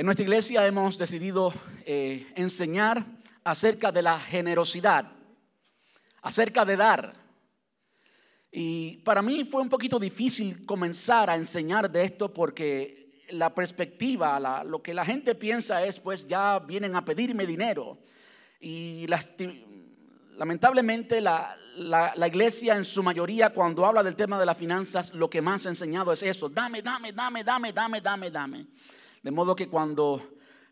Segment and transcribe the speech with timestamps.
[0.00, 1.52] En nuestra iglesia hemos decidido
[1.84, 3.04] eh, enseñar
[3.44, 5.12] acerca de la generosidad,
[6.22, 7.12] acerca de dar.
[8.50, 14.64] Y para mí fue un poquito difícil comenzar a enseñar de esto porque la perspectiva,
[14.64, 17.98] lo que la gente piensa es, pues ya vienen a pedirme dinero.
[18.58, 19.06] Y
[20.38, 25.28] lamentablemente la, la, iglesia en su mayoría cuando habla del tema de las finanzas, lo
[25.28, 28.66] que más ha enseñado es eso, dame, dame, dame, dame, dame, dame, dame.
[29.22, 30.22] De modo que cuando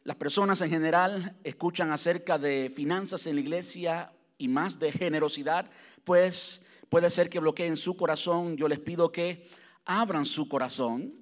[0.05, 5.71] las personas en general escuchan acerca de finanzas en la iglesia y más de generosidad,
[6.03, 8.57] pues puede ser que bloqueen su corazón.
[8.57, 9.47] Yo les pido que
[9.85, 11.13] abran su corazón.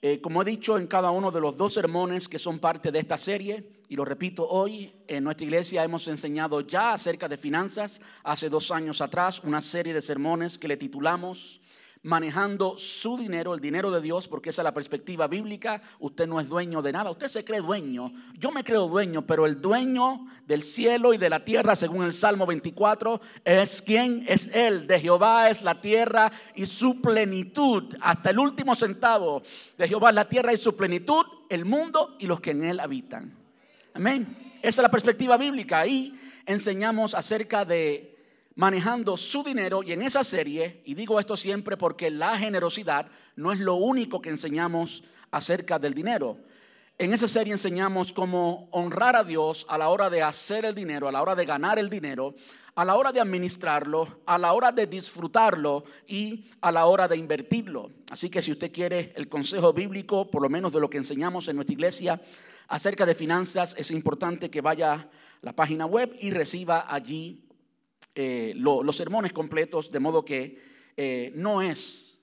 [0.00, 2.98] Eh, como he dicho en cada uno de los dos sermones que son parte de
[2.98, 8.00] esta serie, y lo repito hoy, en nuestra iglesia hemos enseñado ya acerca de finanzas,
[8.24, 11.60] hace dos años atrás, una serie de sermones que le titulamos
[12.02, 15.80] manejando su dinero, el dinero de Dios, porque esa es la perspectiva bíblica.
[16.00, 18.12] Usted no es dueño de nada, usted se cree dueño.
[18.38, 22.12] Yo me creo dueño, pero el dueño del cielo y de la tierra, según el
[22.12, 24.86] Salmo 24, es quien es Él.
[24.86, 29.42] De Jehová es la tierra y su plenitud, hasta el último centavo.
[29.78, 32.80] De Jehová es la tierra y su plenitud, el mundo y los que en Él
[32.80, 33.36] habitan.
[33.94, 34.36] Amén.
[34.56, 35.80] Esa es la perspectiva bíblica.
[35.80, 38.11] Ahí enseñamos acerca de
[38.54, 43.52] manejando su dinero y en esa serie, y digo esto siempre porque la generosidad no
[43.52, 46.38] es lo único que enseñamos acerca del dinero.
[46.98, 51.08] En esa serie enseñamos cómo honrar a Dios a la hora de hacer el dinero,
[51.08, 52.34] a la hora de ganar el dinero,
[52.74, 57.16] a la hora de administrarlo, a la hora de disfrutarlo y a la hora de
[57.16, 57.90] invertirlo.
[58.10, 61.48] Así que si usted quiere el consejo bíblico, por lo menos de lo que enseñamos
[61.48, 62.20] en nuestra iglesia
[62.68, 65.08] acerca de finanzas, es importante que vaya a
[65.40, 67.42] la página web y reciba allí
[68.14, 70.60] eh, los sermones completos, de modo que
[70.96, 72.20] eh, no es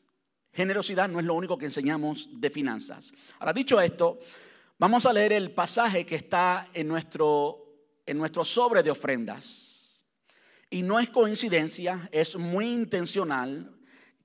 [0.54, 3.14] generosidad, no es lo único que enseñamos de finanzas.
[3.40, 4.20] Ahora, dicho esto,
[4.78, 10.06] vamos a leer el pasaje que está en nuestro, en nuestro sobre de ofrendas.
[10.70, 13.79] Y no es coincidencia, es muy intencional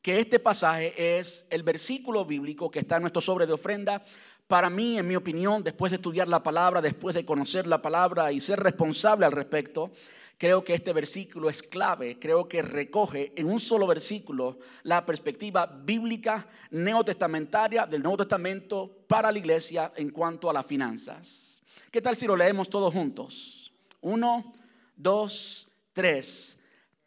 [0.04, 4.03] que este pasaje es el versículo bíblico que está en nuestro sobre de ofrenda.
[4.47, 8.31] Para mí, en mi opinión, después de estudiar la palabra, después de conocer la palabra
[8.31, 9.91] y ser responsable al respecto,
[10.37, 15.64] Creo que este versículo es clave, creo que recoge en un solo versículo la perspectiva
[15.64, 21.62] bíblica neotestamentaria del Nuevo Testamento para la iglesia en cuanto a las finanzas.
[21.93, 23.72] ¿Qué tal si lo leemos todos juntos?
[24.00, 24.53] Uno,
[24.97, 26.59] dos, tres.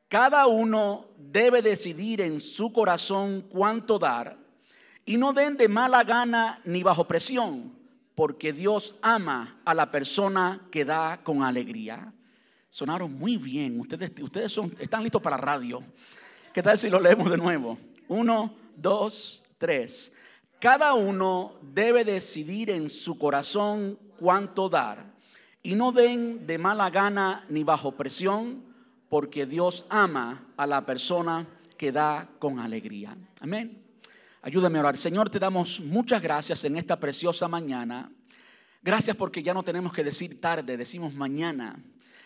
[0.07, 4.37] Cada uno debe decidir en su corazón cuánto dar
[5.05, 7.73] y no den de mala gana ni bajo presión,
[8.15, 12.13] porque Dios ama a la persona que da con alegría.
[12.69, 13.79] Sonaron muy bien.
[13.79, 15.83] Ustedes, ustedes son, están listos para radio.
[16.53, 17.77] ¿Qué tal si lo leemos de nuevo?
[18.07, 20.13] Uno, dos, tres.
[20.59, 25.05] Cada uno debe decidir en su corazón cuánto dar.
[25.63, 28.66] Y no den de mala gana ni bajo presión,
[29.09, 31.47] porque Dios ama a la persona
[31.77, 33.17] que da con alegría.
[33.41, 33.83] Amén.
[34.41, 34.97] Ayúdame a orar.
[34.97, 38.11] Señor, te damos muchas gracias en esta preciosa mañana.
[38.81, 41.77] Gracias porque ya no tenemos que decir tarde, decimos mañana.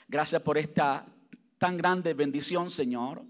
[0.08, 1.06] Gracias por esta
[1.58, 3.24] tan grande bendición, Señor.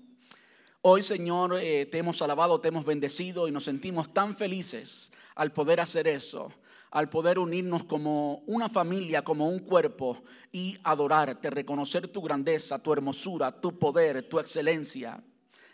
[0.81, 5.51] Hoy, Señor, eh, te hemos alabado, te hemos bendecido y nos sentimos tan felices al
[5.51, 6.51] poder hacer eso,
[6.91, 12.91] al poder unirnos como una familia, como un cuerpo y adorarte, reconocer tu grandeza, tu
[12.91, 15.23] hermosura, tu poder, tu excelencia.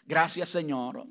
[0.05, 1.05] Gracias, Señor.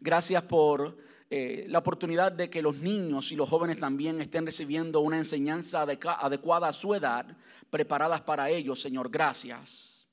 [0.00, 0.98] Gracias por
[1.30, 5.82] eh, la oportunidad de que los niños y los jóvenes también estén recibiendo una enseñanza
[5.82, 7.24] adecuada a su edad,
[7.70, 9.08] preparadas para ellos, Señor.
[9.08, 10.08] Gracias.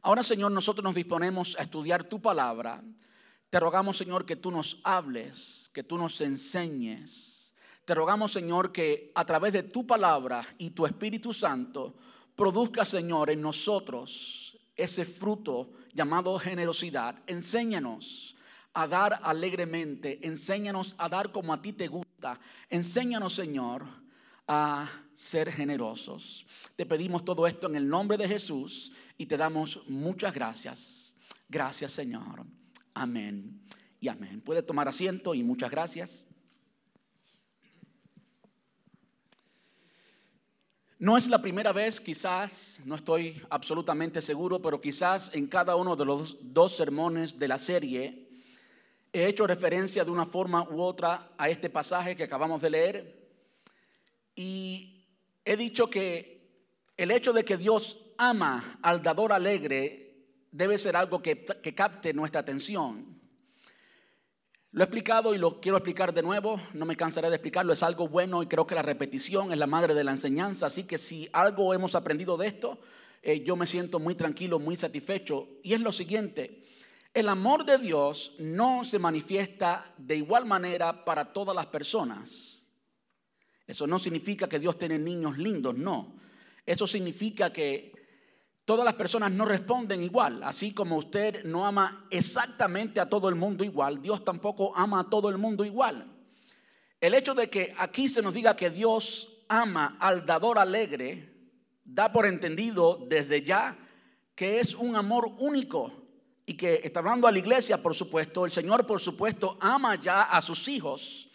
[0.00, 2.82] Ahora, Señor, nosotros nos disponemos a estudiar tu palabra.
[3.50, 7.37] Te rogamos, Señor, que tú nos hables, que tú nos enseñes.
[7.88, 11.94] Te rogamos, Señor, que a través de tu palabra y tu Espíritu Santo
[12.36, 17.16] produzca, Señor, en nosotros ese fruto llamado generosidad.
[17.26, 18.36] Enséñanos
[18.74, 22.38] a dar alegremente, enséñanos a dar como a ti te gusta,
[22.68, 23.86] enséñanos Señor
[24.46, 26.46] a ser generosos.
[26.76, 31.16] Te pedimos todo esto en el nombre de Jesús y te damos muchas gracias.
[31.48, 32.44] Gracias Señor.
[32.92, 33.62] Amén
[33.98, 34.42] y amén.
[34.42, 36.27] Puede tomar asiento y muchas gracias.
[40.98, 45.94] No es la primera vez, quizás, no estoy absolutamente seguro, pero quizás en cada uno
[45.94, 48.28] de los dos sermones de la serie
[49.12, 53.28] He hecho referencia de una forma u otra a este pasaje que acabamos de leer
[54.34, 55.06] y
[55.44, 61.22] he dicho que el hecho de que Dios ama al dador alegre debe ser algo
[61.22, 61.44] que,
[61.74, 63.17] capte nuestra atención.
[64.70, 67.82] Lo he explicado y lo quiero explicar de nuevo, no me cansaré de explicarlo, es
[67.82, 70.98] algo bueno y creo que la repetición es la madre de la enseñanza, así que
[70.98, 72.78] si algo hemos aprendido de esto,
[73.22, 75.48] eh, yo me siento muy tranquilo, muy satisfecho.
[75.62, 76.64] Y es lo siguiente,
[77.14, 82.66] el amor de Dios no se manifiesta de igual manera para todas las personas.
[83.66, 86.14] Eso no significa que Dios tiene niños lindos, no.
[86.66, 87.92] Eso significa que
[88.68, 90.42] todas las personas no responden igual.
[90.42, 95.08] Así como usted no ama exactamente a todo el mundo igual, Dios tampoco ama a
[95.08, 96.06] todo el mundo igual.
[97.00, 101.32] El hecho de que aquí se nos diga que Dios ama al dador alegre,
[101.82, 103.74] da por entendido desde ya
[104.34, 105.90] que es un amor único
[106.44, 110.24] y que está hablando a la iglesia, por supuesto, el Señor, por supuesto, ama ya
[110.24, 111.27] a sus hijos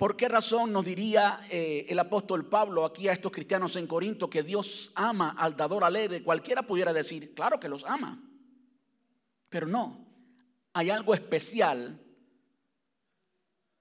[0.00, 4.30] ¿Por qué razón nos diría eh, el apóstol Pablo aquí a estos cristianos en Corinto
[4.30, 6.22] que Dios ama al dador alegre?
[6.22, 8.18] Cualquiera pudiera decir, claro que los ama,
[9.50, 10.08] pero no,
[10.72, 12.00] hay algo especial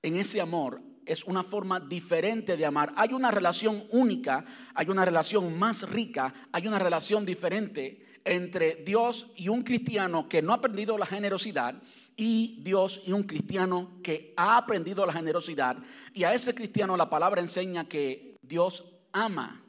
[0.01, 2.91] en ese amor, es una forma diferente de amar.
[2.97, 4.43] Hay una relación única,
[4.75, 10.41] hay una relación más rica, hay una relación diferente entre Dios y un cristiano que
[10.41, 11.81] no ha aprendido la generosidad
[12.19, 15.77] y Dios y un cristiano que ha aprendido la generosidad.
[16.13, 18.83] Y a ese cristiano la palabra enseña que Dios
[19.13, 19.63] ama.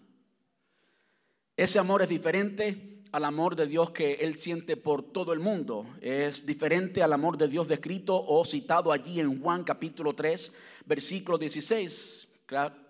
[1.57, 5.87] Ese amor es diferente al amor de Dios que Él siente por todo el mundo.
[6.01, 10.53] Es diferente al amor de Dios descrito o citado allí en Juan capítulo 3,
[10.87, 12.29] versículo 16.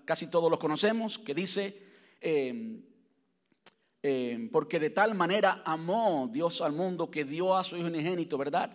[0.06, 1.76] Casi todos lo conocemos, que dice,
[2.18, 2.82] em,
[4.02, 8.38] em, porque de tal manera amó Dios al mundo que dio a su Hijo unigénito,
[8.38, 8.74] ¿verdad?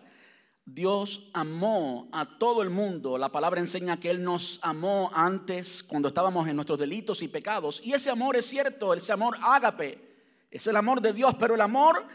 [0.66, 3.20] Dios amó a todo el mundo.
[3.20, 7.82] La palabra enseña que Él nos amó antes cuando estábamos en nuestros delitos y pecados.
[7.86, 10.02] Y ese amor es cierto, ese amor ágape,
[10.50, 12.08] es el amor de Dios, pero el amor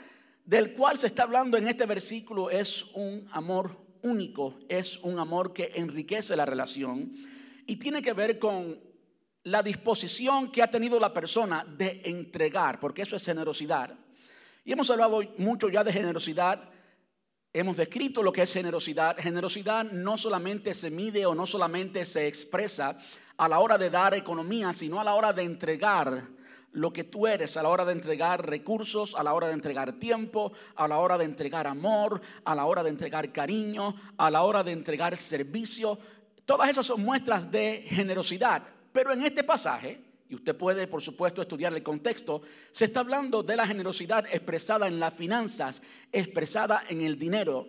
[0.44, 5.52] del cual se está hablando en este versículo es un amor único, es un amor
[5.52, 7.12] que enriquece la relación
[7.66, 8.80] y tiene que ver con
[9.44, 13.94] la disposición que ha tenido la persona de entregar, porque eso es generosidad.
[14.64, 16.68] Y hemos hablado mucho ya de generosidad
[17.52, 19.16] Hemos descrito lo que es generosidad.
[19.18, 22.96] Generosidad no solamente se mide o no solamente se expresa
[23.36, 26.28] a la hora de dar economía, sino a la hora de entregar
[26.70, 29.94] lo que tú eres, a la hora de entregar recursos, a la hora de entregar
[29.94, 34.42] tiempo, a la hora de entregar amor, a la hora de entregar cariño, a la
[34.42, 35.98] hora de entregar servicio.
[36.44, 38.62] Todas esas son muestras de generosidad.
[38.92, 42.40] Pero en este pasaje, y usted puede, por supuesto, estudiar el contexto,
[42.70, 45.82] se está hablando de la generosidad expresada en las finanzas,
[46.12, 47.66] expresada en el dinero,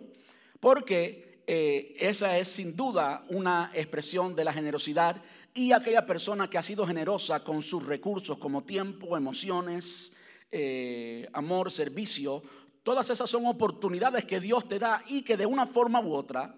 [0.60, 5.20] porque eh, esa es sin duda una expresión de la generosidad
[5.52, 10.12] y aquella persona que ha sido generosa con sus recursos como tiempo, emociones,
[10.52, 12.44] eh, amor, servicio,
[12.84, 16.54] todas esas son oportunidades que Dios te da y que de una forma u otra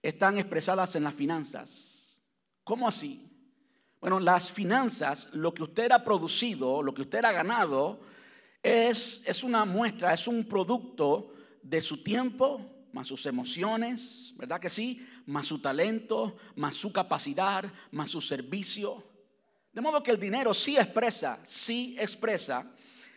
[0.00, 2.22] están expresadas en las finanzas.
[2.62, 3.23] ¿Cómo así?
[4.04, 8.00] Bueno, las finanzas, lo que usted ha producido, lo que usted ha ganado,
[8.62, 12.60] es, es una muestra, es un producto de su tiempo,
[12.92, 15.02] más sus emociones, ¿verdad que sí?
[15.24, 19.02] Más su talento, más su capacidad, más su servicio.
[19.72, 22.70] De modo que el dinero sí expresa, sí expresa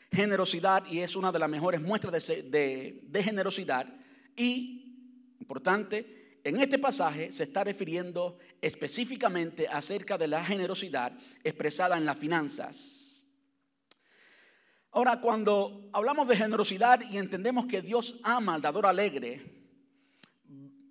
[0.10, 3.94] generosidad y es una de las mejores muestras de, de, de generosidad.
[4.38, 11.12] Y, importante, en este pasaje se está refiriendo específicamente acerca de la generosidad
[11.44, 13.26] expresada en las finanzas.
[14.92, 19.44] Ahora, cuando hablamos de generosidad y entendemos que Dios ama al dador alegre,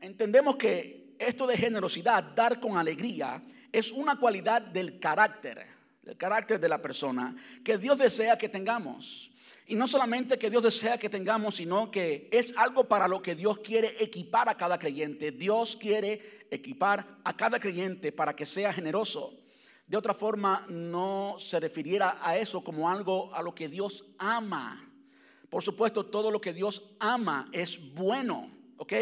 [0.02, 3.42] entendemos que esto de generosidad, dar con alegría,
[3.72, 5.64] es una cualidad del carácter,
[6.02, 9.30] del carácter de la persona que Dios desea que tengamos.
[9.68, 13.34] Y no solamente que Dios desea que tengamos, sino que es algo para lo que
[13.34, 15.32] Dios quiere equipar a cada creyente.
[15.32, 19.34] Dios quiere equipar a cada creyente para que sea generoso.
[19.88, 24.88] De otra forma, no se refiriera a eso como algo a lo que Dios ama.
[25.48, 28.92] Por supuesto, todo lo que Dios ama es bueno, ¿ok?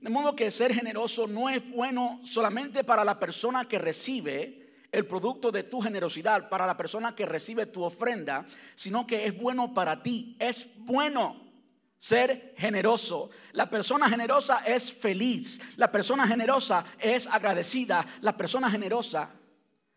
[0.00, 4.61] De modo que ser generoso no es bueno solamente para la persona que recibe,
[4.92, 9.36] el producto de tu generosidad para la persona que recibe tu ofrenda, sino que es
[9.36, 10.36] bueno para ti.
[10.38, 11.50] Es bueno
[11.96, 13.30] ser generoso.
[13.52, 15.60] La persona generosa es feliz.
[15.76, 18.06] La persona generosa es agradecida.
[18.20, 19.30] La persona generosa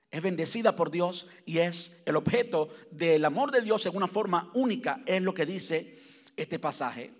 [0.09, 4.49] es bendecida por Dios y es el objeto del amor de Dios en una forma
[4.53, 5.99] única, es lo que dice
[6.37, 7.11] este pasaje.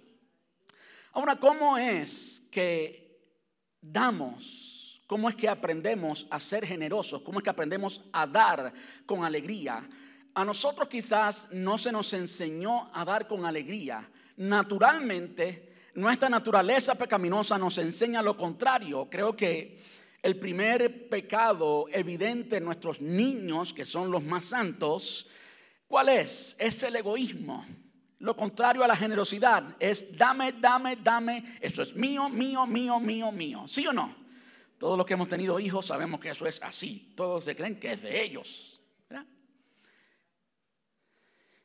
[1.11, 3.19] Ahora, ¿cómo es que
[3.81, 4.74] damos?
[5.07, 7.21] ¿Cómo es que aprendemos a ser generosos?
[7.21, 8.73] ¿Cómo es que aprendemos a dar
[9.05, 9.87] con alegría?
[10.33, 14.09] A nosotros quizás no se nos enseñó a dar con alegría.
[14.37, 19.07] Naturalmente, nuestra naturaleza pecaminosa nos enseña lo contrario.
[19.09, 19.77] Creo que
[20.23, 25.29] el primer pecado evidente en nuestros niños, que son los más santos,
[25.87, 26.55] ¿cuál es?
[26.57, 27.63] Es el egoísmo.
[28.19, 31.59] Lo contrario a la generosidad es dame, dame, dame.
[31.61, 33.65] Eso es mío, mío, mío, mío, mío.
[33.67, 34.24] ¿Sí o no?
[34.77, 37.13] Todos los que hemos tenido hijos sabemos que eso es así.
[37.15, 38.81] Todos se creen que es de ellos.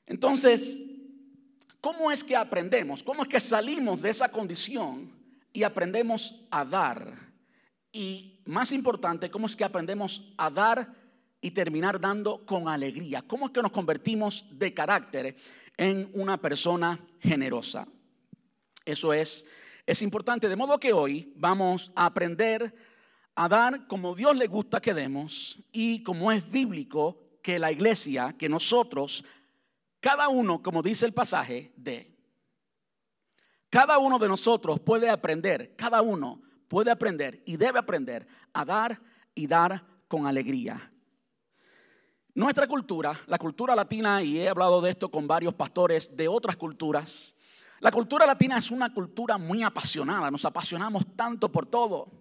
[0.06, 0.80] Entonces,
[1.80, 3.02] ¿cómo es que aprendemos?
[3.02, 5.12] ¿Cómo es que salimos de esa condición
[5.52, 7.30] y aprendemos a dar?
[7.92, 10.92] Y más importante, ¿cómo es que aprendemos a dar
[11.40, 13.22] y terminar dando con alegría?
[13.22, 15.36] ¿Cómo es que nos convertimos de carácter
[15.76, 17.86] en una persona generosa?
[18.84, 19.46] Eso es,
[19.86, 20.48] es importante.
[20.48, 22.74] De modo que hoy vamos a aprender
[23.34, 28.34] a dar como Dios le gusta que demos y como es bíblico que la iglesia,
[28.36, 29.24] que nosotros,
[30.00, 32.16] cada uno, como dice el pasaje, de.
[33.70, 39.00] Cada uno de nosotros puede aprender, cada uno puede aprender y debe aprender a dar
[39.34, 40.90] y dar con alegría.
[42.34, 46.56] Nuestra cultura, la cultura latina, y he hablado de esto con varios pastores de otras
[46.56, 47.36] culturas,
[47.80, 52.19] la cultura latina es una cultura muy apasionada, nos apasionamos tanto por todo.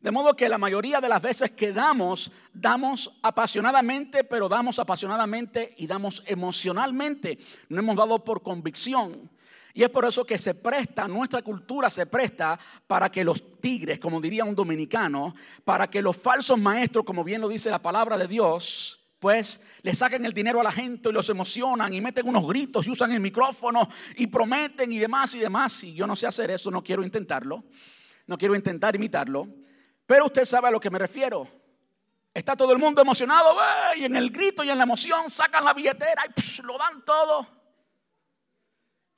[0.00, 5.74] De modo que la mayoría de las veces que damos, damos apasionadamente, pero damos apasionadamente
[5.76, 7.36] y damos emocionalmente.
[7.68, 9.28] No hemos dado por convicción.
[9.74, 13.98] Y es por eso que se presta, nuestra cultura se presta para que los tigres,
[13.98, 18.16] como diría un dominicano, para que los falsos maestros, como bien lo dice la palabra
[18.16, 22.28] de Dios, pues le saquen el dinero a la gente y los emocionan y meten
[22.28, 25.82] unos gritos y usan el micrófono y prometen y demás y demás.
[25.82, 27.64] Y yo no sé hacer eso, no quiero intentarlo,
[28.26, 29.48] no quiero intentar imitarlo.
[30.08, 31.46] Pero usted sabe a lo que me refiero.
[32.32, 33.54] Está todo el mundo emocionado
[33.94, 37.46] y en el grito y en la emoción sacan la billetera y lo dan todo.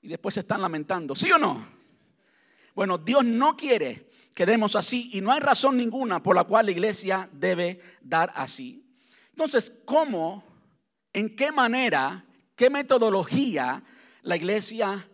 [0.00, 1.14] Y después se están lamentando.
[1.14, 1.64] ¿Sí o no?
[2.74, 6.66] Bueno, Dios no quiere que demos así y no hay razón ninguna por la cual
[6.66, 8.84] la iglesia debe dar así.
[9.28, 10.42] Entonces, ¿cómo,
[11.12, 12.24] en qué manera,
[12.56, 13.80] qué metodología
[14.22, 15.08] la iglesia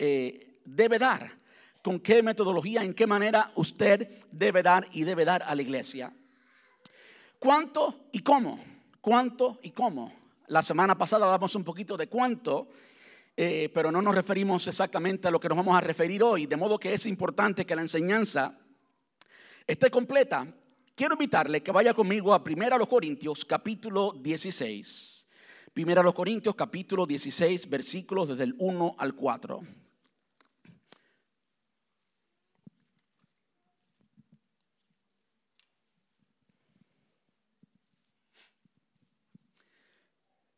[0.00, 1.41] eh, debe dar?
[1.82, 6.14] Con qué metodología, en qué manera usted debe dar y debe dar a la iglesia.
[7.38, 8.62] ¿Cuánto y cómo?
[9.00, 10.12] ¿Cuánto y cómo?
[10.46, 12.68] La semana pasada hablamos un poquito de cuánto,
[13.36, 16.56] eh, pero no nos referimos exactamente a lo que nos vamos a referir hoy, de
[16.56, 18.56] modo que es importante que la enseñanza
[19.66, 20.46] esté completa.
[20.94, 25.26] Quiero invitarle que vaya conmigo a 1 Corintios capítulo 16.
[25.74, 29.81] 1 Corintios capítulo 16 versículos desde el 1 al 4.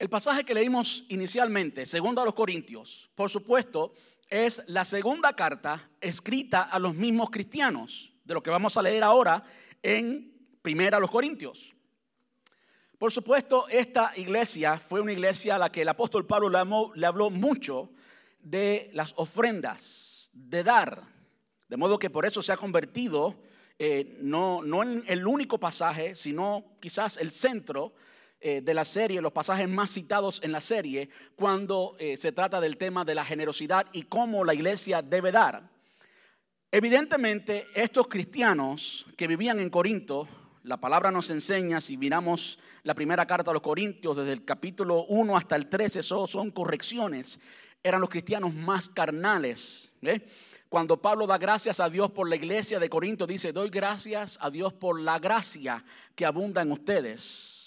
[0.04, 3.94] El pasaje que leímos inicialmente, segundo a los Corintios, por supuesto,
[4.28, 9.02] es la segunda carta escrita a los mismos cristianos, de lo que vamos a leer
[9.02, 9.42] ahora
[9.82, 10.30] en
[10.60, 11.74] primera a los Corintios.
[12.98, 16.50] Por supuesto, esta iglesia fue una iglesia a la que el apóstol Pablo
[16.94, 17.90] le habló mucho
[18.40, 21.02] de las ofrendas, de dar.
[21.66, 23.40] De modo que por eso se ha convertido
[23.78, 27.94] eh, no, no en el único pasaje, sino quizás el centro
[28.46, 32.60] eh, de la serie, los pasajes más citados en la serie, cuando eh, se trata
[32.60, 35.70] del tema de la generosidad y cómo la iglesia debe dar.
[36.70, 40.28] Evidentemente, estos cristianos que vivían en Corinto,
[40.62, 45.06] la palabra nos enseña, si miramos la primera carta a los Corintios, desde el capítulo
[45.06, 47.40] 1 hasta el 13, eso son correcciones,
[47.82, 49.90] eran los cristianos más carnales.
[50.68, 54.50] Cuando Pablo da gracias a Dios por la iglesia de Corinto, dice, doy gracias a
[54.50, 55.82] Dios por la gracia
[56.14, 57.63] que abunda en ustedes.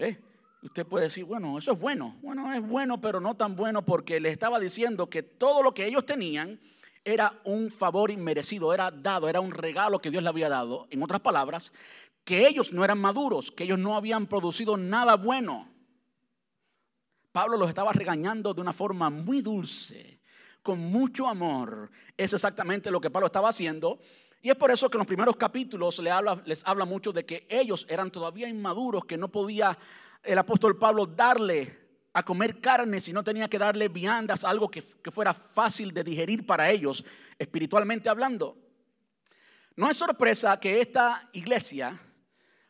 [0.00, 0.18] ¿Eh?
[0.62, 2.16] Usted puede decir, bueno, eso es bueno.
[2.22, 5.86] Bueno, es bueno, pero no tan bueno porque le estaba diciendo que todo lo que
[5.86, 6.58] ellos tenían
[7.04, 10.86] era un favor inmerecido, era dado, era un regalo que Dios le había dado.
[10.90, 11.72] En otras palabras,
[12.24, 15.68] que ellos no eran maduros, que ellos no habían producido nada bueno.
[17.32, 20.20] Pablo los estaba regañando de una forma muy dulce,
[20.62, 21.90] con mucho amor.
[22.16, 23.98] Es exactamente lo que Pablo estaba haciendo.
[24.42, 27.86] Y es por eso que en los primeros capítulos les habla, mucho de que ellos
[27.88, 29.76] eran todavía inmaduros, que no podía
[30.22, 31.78] el apóstol Pablo darle
[32.12, 36.46] a comer carne, si no tenía que darle viandas, algo que fuera fácil de digerir
[36.46, 37.04] para ellos,
[37.38, 38.56] espiritualmente hablando.
[39.76, 42.00] No es sorpresa que esta iglesia,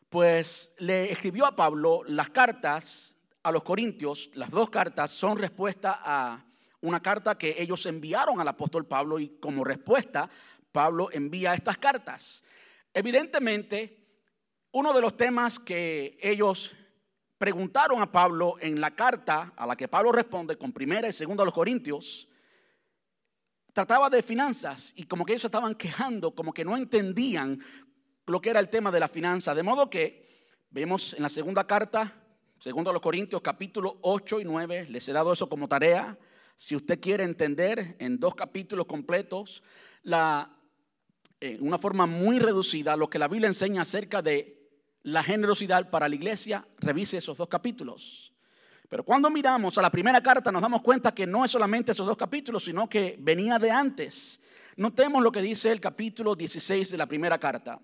[0.09, 5.99] pues le escribió a Pablo las cartas a los corintios, las dos cartas son respuesta
[6.03, 6.45] a
[6.81, 10.29] una carta que ellos enviaron al apóstol Pablo y como respuesta
[10.71, 12.43] Pablo envía estas cartas.
[12.93, 14.01] Evidentemente,
[14.71, 16.71] uno de los temas que ellos
[17.37, 21.43] preguntaron a Pablo en la carta a la que Pablo responde con primera y segunda
[21.43, 22.27] a los Corintios,
[23.73, 27.59] trataba de finanzas y como que ellos estaban quejando, como que no entendían
[28.27, 29.55] lo que era el tema de la finanza.
[29.55, 30.27] De modo que
[30.69, 32.13] vemos en la segunda carta,
[32.59, 36.17] segundo a los Corintios, capítulo 8 y 9, les he dado eso como tarea.
[36.55, 39.63] Si usted quiere entender en dos capítulos completos,
[40.03, 40.60] la,
[41.41, 44.61] en una forma muy reducida, lo que la Biblia enseña acerca de
[45.03, 48.31] la generosidad para la iglesia, revise esos dos capítulos.
[48.87, 52.05] Pero cuando miramos a la primera carta nos damos cuenta que no es solamente esos
[52.05, 54.41] dos capítulos, sino que venía de antes.
[54.75, 57.79] Notemos lo que dice el capítulo 16 de la primera carta.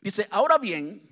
[0.00, 1.02] Dice, ahora bien,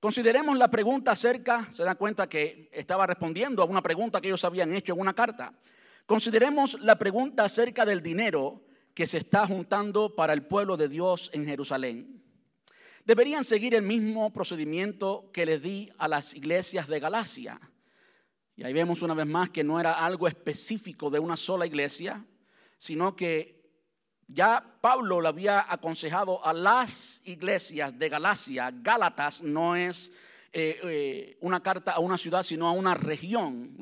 [0.00, 4.44] consideremos la pregunta acerca, se dan cuenta que estaba respondiendo a una pregunta que ellos
[4.44, 5.52] habían hecho en una carta.
[6.06, 8.62] Consideremos la pregunta acerca del dinero
[8.94, 12.22] que se está juntando para el pueblo de Dios en Jerusalén.
[13.04, 17.60] Deberían seguir el mismo procedimiento que les di a las iglesias de Galacia
[18.56, 22.24] y ahí vemos una vez más que no era algo específico de una sola iglesia,
[22.76, 23.60] sino que
[24.28, 30.12] ya Pablo le había aconsejado a las iglesias de Galacia, Gálatas no es
[30.52, 33.76] eh, eh, una carta a una ciudad, sino a una región.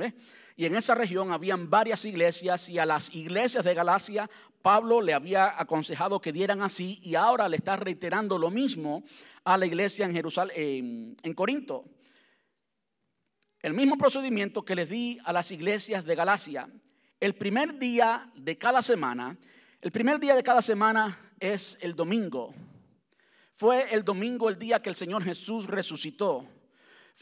[0.56, 4.30] Y en esa región habían varias iglesias y a las iglesias de Galacia
[4.62, 9.04] Pablo le había aconsejado que dieran así y ahora le está reiterando lo mismo
[9.44, 11.84] a la iglesia en Jerusalén, en Corinto
[13.62, 16.68] el mismo procedimiento que les di a las iglesias de Galacia.
[17.18, 19.36] El primer día de cada semana,
[19.82, 22.54] el primer día de cada semana es el domingo.
[23.54, 26.46] Fue el domingo el día que el Señor Jesús resucitó.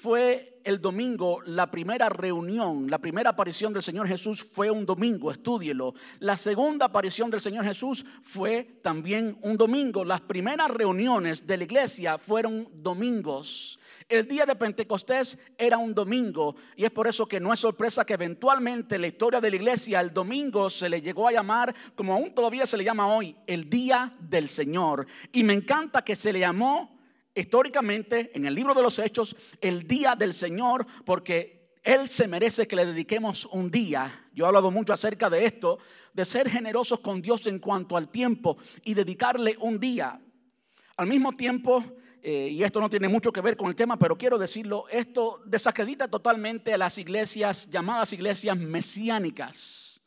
[0.00, 5.32] Fue el domingo la primera reunión, la primera aparición del Señor Jesús fue un domingo,
[5.32, 5.92] estúdielo.
[6.20, 10.04] La segunda aparición del Señor Jesús fue también un domingo.
[10.04, 13.80] Las primeras reuniones de la iglesia fueron domingos.
[14.08, 18.04] El día de Pentecostés era un domingo y es por eso que no es sorpresa
[18.04, 21.74] que eventualmente en la historia de la iglesia el domingo se le llegó a llamar,
[21.96, 25.08] como aún todavía se le llama hoy, el día del Señor.
[25.32, 26.97] Y me encanta que se le llamó
[27.40, 32.66] históricamente en el libro de los Hechos el día del Señor porque Él se merece
[32.66, 34.28] que le dediquemos un día.
[34.32, 35.78] Yo he hablado mucho acerca de esto,
[36.12, 40.20] de ser generosos con Dios en cuanto al tiempo y dedicarle un día.
[40.96, 41.84] Al mismo tiempo,
[42.22, 45.40] eh, y esto no tiene mucho que ver con el tema, pero quiero decirlo, esto
[45.46, 49.97] desacredita totalmente a las iglesias llamadas iglesias mesiánicas.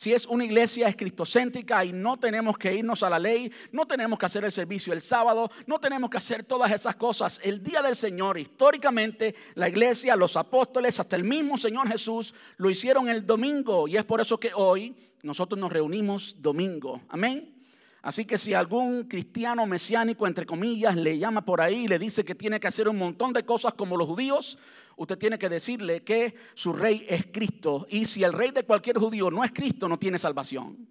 [0.00, 3.86] Si es una iglesia es cristocéntrica y no tenemos que irnos a la ley, no
[3.86, 7.38] tenemos que hacer el servicio el sábado, no tenemos que hacer todas esas cosas.
[7.44, 12.70] El día del Señor, históricamente, la iglesia, los apóstoles, hasta el mismo Señor Jesús lo
[12.70, 17.02] hicieron el domingo y es por eso que hoy nosotros nos reunimos domingo.
[17.10, 17.59] Amén.
[18.02, 22.24] Así que si algún cristiano mesiánico, entre comillas, le llama por ahí y le dice
[22.24, 24.58] que tiene que hacer un montón de cosas como los judíos,
[24.96, 27.86] usted tiene que decirle que su rey es Cristo.
[27.90, 30.88] Y si el rey de cualquier judío no es Cristo, no tiene salvación.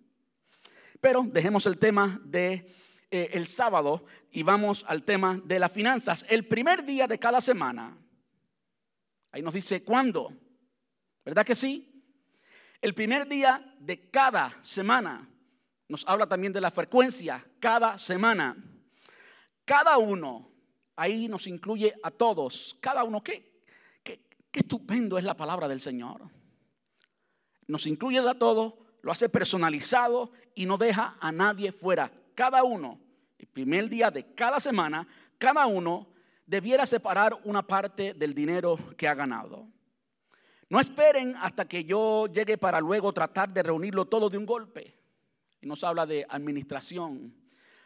[1.01, 2.67] Pero dejemos el tema de
[3.09, 6.23] eh, el sábado y vamos al tema de las finanzas.
[6.29, 7.97] El primer día de cada semana,
[9.31, 10.31] ahí nos dice cuándo,
[11.25, 12.03] ¿verdad que sí?
[12.81, 15.27] El primer día de cada semana
[15.89, 18.55] nos habla también de la frecuencia, cada semana.
[19.65, 20.47] Cada uno,
[20.95, 22.77] ahí nos incluye a todos.
[22.79, 23.63] Cada uno, qué,
[24.03, 24.21] qué,
[24.53, 26.21] estupendo es la palabra del Señor.
[27.67, 32.11] Nos incluye a todos, lo hace personalizado y no deja a nadie fuera.
[32.35, 32.99] Cada uno,
[33.39, 35.07] el primer día de cada semana,
[35.39, 36.07] cada uno
[36.45, 39.67] debiera separar una parte del dinero que ha ganado.
[40.69, 44.98] No esperen hasta que yo llegue para luego tratar de reunirlo todo de un golpe.
[45.61, 47.35] Nos habla de administración,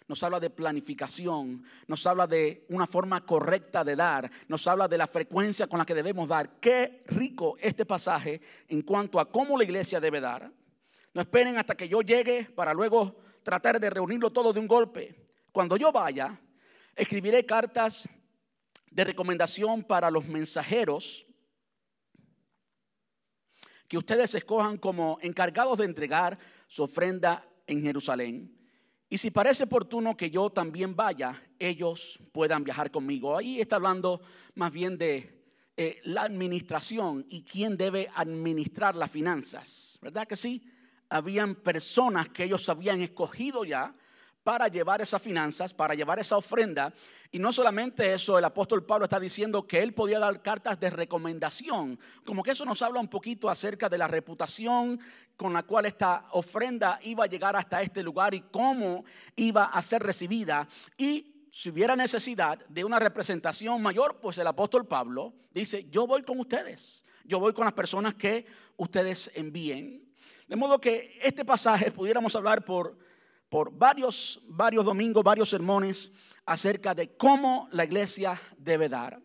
[0.08, 4.98] nos habla de planificación, nos habla de una forma correcta de dar, nos habla de
[4.98, 6.60] la frecuencia con la que debemos dar.
[6.60, 10.52] Qué rico este pasaje en cuanto a cómo la iglesia debe dar.
[11.14, 15.16] No esperen hasta que yo llegue para luego tratar de reunirlo todo de un golpe.
[15.52, 16.40] Cuando yo vaya,
[16.96, 18.10] escribiré cartas
[18.90, 21.26] de recomendación para los mensajeros
[23.88, 28.56] que ustedes escojan como encargados de entregar su ofrenda en Jerusalén.
[29.10, 33.38] Y si parece oportuno que yo también vaya, ellos puedan viajar conmigo.
[33.38, 34.22] Ahí está hablando
[34.56, 35.44] más bien de
[35.78, 39.98] eh, la administración y quién debe administrar las finanzas.
[40.02, 40.64] ¿Verdad que sí?
[41.10, 43.96] Habían personas que ellos habían escogido ya
[44.44, 46.94] para llevar esas finanzas, para llevar esa ofrenda.
[47.32, 50.90] Y no solamente eso, el apóstol Pablo está diciendo que él podía dar cartas de
[50.90, 55.00] recomendación, como que eso nos habla un poquito acerca de la reputación
[55.36, 59.04] con la cual esta ofrenda iba a llegar hasta este lugar y cómo
[59.36, 60.68] iba a ser recibida.
[60.98, 66.24] Y si hubiera necesidad de una representación mayor, pues el apóstol Pablo dice, yo voy
[66.24, 68.46] con ustedes, yo voy con las personas que
[68.78, 70.14] ustedes envíen.
[70.48, 72.98] De modo que este pasaje pudiéramos hablar por,
[73.54, 76.12] por varios, varios domingos, varios sermones
[76.44, 79.22] acerca de cómo la iglesia debe dar.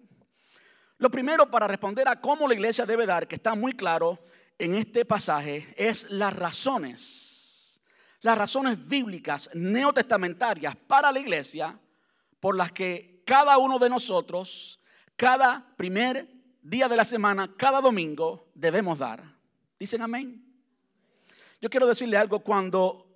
[0.99, 4.23] Lo primero para responder a cómo la iglesia debe dar, que está muy claro
[4.59, 7.81] en este pasaje, es las razones,
[8.21, 11.81] las razones bíblicas neotestamentarias para la iglesia
[12.39, 14.79] por las que cada uno de nosotros,
[15.17, 16.29] cada primer
[16.61, 19.25] día de la semana, cada domingo, debemos dar.
[19.81, 20.45] ¿Dicen amén?
[21.63, 23.08] Yo quiero decirle algo, cuando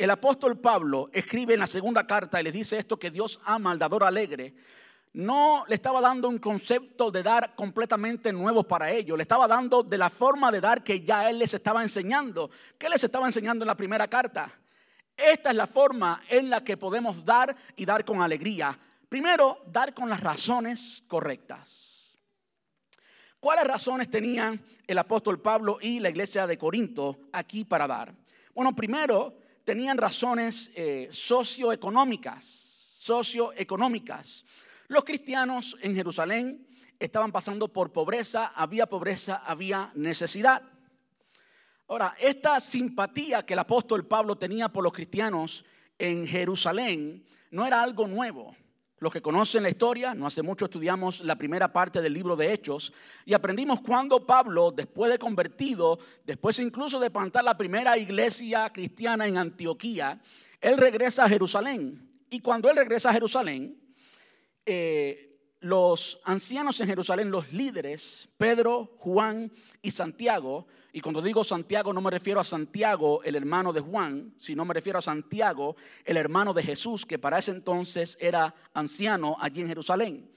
[0.00, 3.70] el apóstol Pablo escribe en la segunda carta y le dice esto que Dios ama
[3.70, 4.54] al dador alegre,
[5.12, 9.82] no le estaba dando un concepto de dar completamente nuevo para ellos, le estaba dando
[9.82, 12.50] de la forma de dar que ya él les estaba enseñando.
[12.78, 14.50] ¿Qué les estaba enseñando en la primera carta?
[15.14, 18.78] Esta es la forma en la que podemos dar y dar con alegría.
[19.06, 22.16] Primero, dar con las razones correctas.
[23.38, 28.14] ¿Cuáles razones tenían el apóstol Pablo y la iglesia de Corinto aquí para dar?
[28.54, 34.44] Bueno, primero, tenían razones eh, socioeconómicas, socioeconómicas.
[34.88, 36.66] Los cristianos en Jerusalén
[36.98, 40.62] estaban pasando por pobreza, había pobreza, había necesidad.
[41.88, 45.64] Ahora, esta simpatía que el apóstol Pablo tenía por los cristianos
[45.98, 48.54] en Jerusalén no era algo nuevo.
[49.00, 52.52] Los que conocen la historia, no hace mucho estudiamos la primera parte del libro de
[52.52, 52.92] Hechos
[53.24, 59.26] y aprendimos cuando Pablo, después de convertido, después incluso de plantar la primera iglesia cristiana
[59.26, 60.20] en Antioquía,
[60.60, 62.10] él regresa a Jerusalén.
[62.28, 63.74] Y cuando él regresa a Jerusalén,
[64.66, 65.29] eh,
[65.60, 72.00] los ancianos en Jerusalén, los líderes, Pedro, Juan y Santiago, y cuando digo Santiago no
[72.00, 76.52] me refiero a Santiago, el hermano de Juan, sino me refiero a Santiago, el hermano
[76.52, 80.30] de Jesús, que para ese entonces era anciano allí en Jerusalén.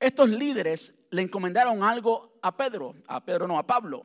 [0.00, 4.04] Estos líderes le encomendaron algo a Pedro, a Pedro no, a Pablo.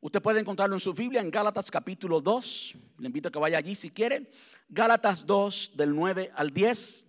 [0.00, 3.58] Usted puede encontrarlo en su Biblia en Gálatas capítulo 2, le invito a que vaya
[3.58, 4.30] allí si quiere.
[4.68, 7.04] Gálatas 2 del 9 al 10.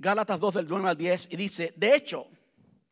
[0.00, 2.26] Gálatas 2 del 9 al 10 y dice, de hecho,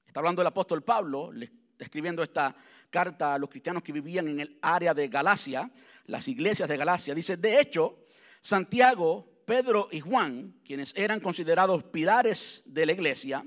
[0.07, 1.31] está hablando el apóstol Pablo,
[1.79, 2.55] escribiendo esta
[2.91, 5.71] carta a los cristianos que vivían en el área de Galacia,
[6.05, 8.05] las iglesias de Galacia, dice, de hecho,
[8.41, 13.43] Santiago, Pedro y Juan, quienes eran considerados pilares de la iglesia,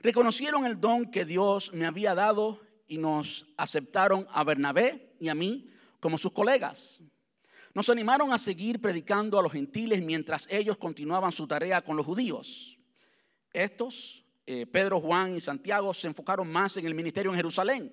[0.00, 5.34] reconocieron el don que Dios me había dado y nos aceptaron a Bernabé y a
[5.34, 7.00] mí como sus colegas.
[7.74, 12.06] Nos animaron a seguir predicando a los gentiles mientras ellos continuaban su tarea con los
[12.06, 12.78] judíos.
[13.52, 17.92] Estos, eh, Pedro, Juan y Santiago, se enfocaron más en el ministerio en Jerusalén.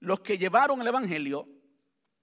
[0.00, 1.48] Los que llevaron el Evangelio,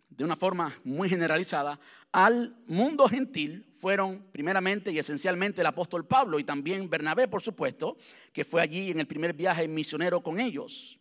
[0.10, 1.80] de una forma muy generalizada,
[2.12, 7.98] al mundo gentil fueron primeramente y esencialmente el apóstol Pablo y también Bernabé, por supuesto,
[8.34, 11.00] que fue allí en el primer viaje misionero con ellos.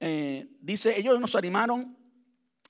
[0.00, 1.96] Eh, dice, ellos nos animaron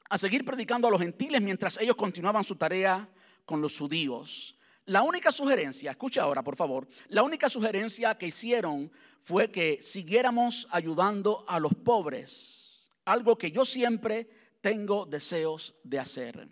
[0.09, 3.09] a seguir predicando a los gentiles mientras ellos continuaban su tarea
[3.45, 4.58] con los judíos.
[4.89, 8.91] La única sugerencia, escucha ahora por favor, la única sugerencia que hicieron
[9.23, 14.31] fue que siguiéramos ayudando a los pobres, algo que yo siempre
[14.63, 16.49] tengo deseos de hacer.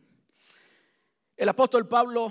[1.34, 2.30] El apóstol Pablo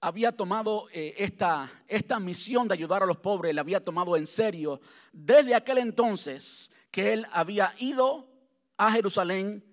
[0.00, 4.28] había tomado eh, esta, esta misión de ayudar a los pobres, la había tomado en
[4.28, 4.80] serio
[5.12, 8.28] desde aquel entonces que él había ido
[8.76, 9.64] a Jerusalén.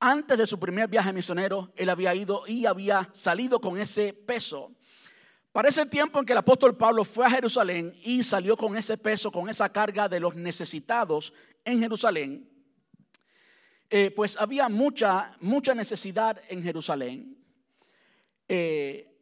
[0.00, 4.72] Antes de su primer viaje misionero, él había ido y había salido con ese peso.
[5.58, 8.96] Para ese tiempo en que el apóstol Pablo fue a Jerusalén y salió con ese
[8.96, 11.32] peso, con esa carga de los necesitados
[11.64, 12.48] en Jerusalén,
[13.90, 17.44] eh, pues había mucha, mucha necesidad en Jerusalén.
[18.46, 19.12] Eh,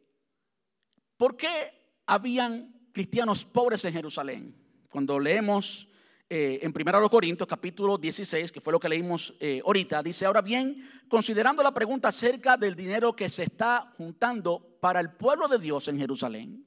[1.17, 1.73] ¿Por qué
[2.05, 4.55] habían cristianos pobres en Jerusalén?
[4.91, 5.87] Cuando leemos
[6.29, 10.41] eh, en 1 Corintios capítulo 16, que fue lo que leímos eh, ahorita, dice, ahora
[10.41, 15.57] bien, considerando la pregunta acerca del dinero que se está juntando para el pueblo de
[15.57, 16.65] Dios en Jerusalén,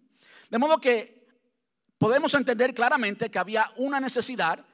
[0.48, 1.26] de modo que
[1.98, 4.64] podemos entender claramente que había una necesidad,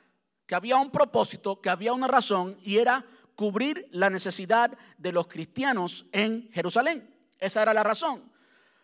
[0.46, 5.27] que había un propósito, que había una razón, y era cubrir la necesidad de los
[5.27, 7.12] cristianos en Jerusalén.
[7.40, 8.22] Esa era la razón.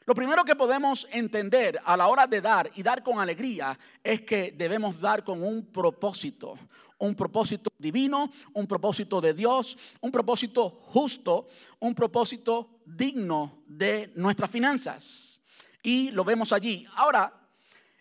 [0.04, 4.22] Lo primero que podemos entender a la hora de dar y dar con alegría es
[4.22, 6.58] que debemos dar con un propósito,
[6.98, 11.46] un propósito divino, un propósito de Dios, un propósito justo,
[11.78, 15.40] un propósito digno de nuestras finanzas.
[15.82, 16.86] Y lo vemos allí.
[16.96, 17.32] Ahora,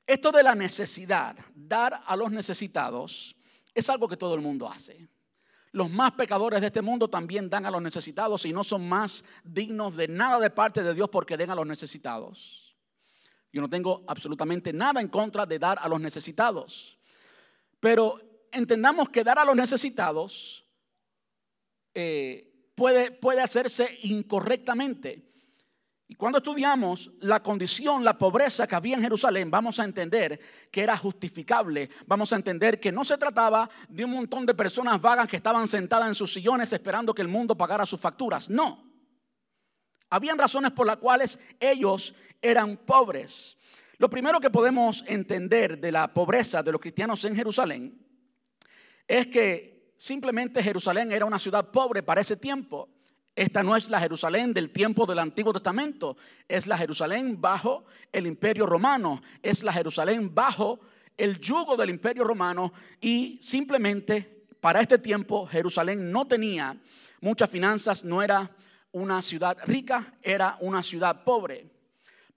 [0.06, 3.36] esto de la necesidad, dar a los necesitados,
[3.74, 5.08] es algo que todo el mundo hace.
[5.74, 9.24] Los más pecadores de este mundo también dan a los necesitados y no son más
[9.44, 12.76] dignos de nada de parte de Dios porque den a los necesitados.
[13.54, 17.00] Yo no tengo absolutamente nada en contra de dar a los necesitados.
[17.80, 18.20] Pero
[18.52, 20.66] entendamos que dar a los necesitados
[21.94, 25.31] eh, puede, puede hacerse incorrectamente.
[26.12, 30.38] Y cuando estudiamos la condición, la pobreza que había en Jerusalén, vamos a entender
[30.70, 31.90] que era justificable.
[32.06, 35.70] Vamos a entender que no se trataba de un montón de personas vagas que estaban
[35.70, 38.50] sentadas en sus sillones esperando que el mundo pagara sus facturas.
[38.50, 38.84] No.
[40.10, 43.58] Habían razones por las cuales ellos eran pobres.
[43.98, 48.06] Lo primero que podemos entender de la pobreza de los cristianos en Jerusalén
[49.08, 52.90] es que simplemente Jerusalén era una ciudad pobre para ese tiempo.
[53.36, 56.18] Esta no es la Jerusalén del tiempo del Antiguo Testamento,
[56.48, 60.80] es la Jerusalén bajo el imperio romano, es la Jerusalén bajo
[61.18, 66.78] el yugo del imperio romano y simplemente para este tiempo Jerusalén no tenía
[67.22, 68.52] muchas finanzas, no era
[68.92, 71.71] una ciudad rica, era una ciudad pobre.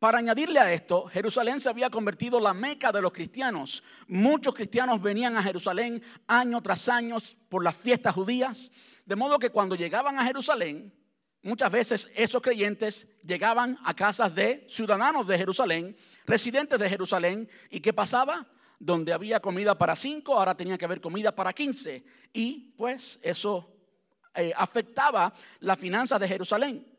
[0.04, 3.82] Para añadirle a esto, Jerusalén se había convertido la meca de los cristianos.
[4.06, 7.16] Muchos cristianos venían a Jerusalén año tras año
[7.48, 8.70] por las fiestas judías.
[9.06, 10.92] De modo que cuando llegaban a Jerusalén,
[11.40, 17.48] muchas veces esos creyentes llegaban a casas de ciudadanos de Jerusalén, residentes de Jerusalén.
[17.70, 18.46] ¿Y qué pasaba?
[18.78, 22.04] Donde había comida para cinco, ahora tenía que haber comida para quince.
[22.30, 23.74] Y pues eso
[24.34, 26.93] eh, afectaba la finanza de Jerusalén.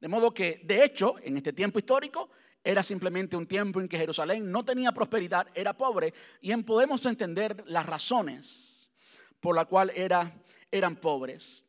[0.00, 2.30] De modo que, de hecho, en este tiempo histórico,
[2.62, 7.06] era simplemente un tiempo en que Jerusalén no tenía prosperidad, era pobre, y en podemos
[7.06, 8.90] entender las razones
[9.40, 11.64] por la cual era, eran pobres.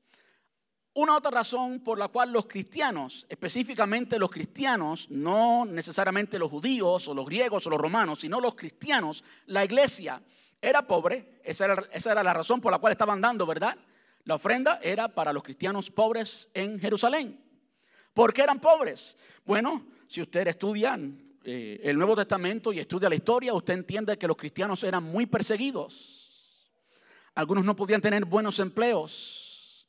[0.96, 7.08] Una otra razón por la cual los cristianos, específicamente los cristianos, no necesariamente los judíos
[7.08, 10.20] o los griegos o los romanos, sino los cristianos, la iglesia
[10.60, 13.78] era pobre, esa era, esa era la razón por la cual estaban dando, ¿verdad?
[14.24, 17.47] La ofrenda era para los cristianos pobres en Jerusalén.
[18.18, 19.16] ¿Por qué eran pobres?
[19.46, 21.00] Bueno, si usted estudia
[21.44, 25.28] eh, el Nuevo Testamento y estudia la historia, usted entiende que los cristianos eran muy
[25.28, 26.66] perseguidos.
[27.36, 29.88] Algunos no podían tener buenos empleos.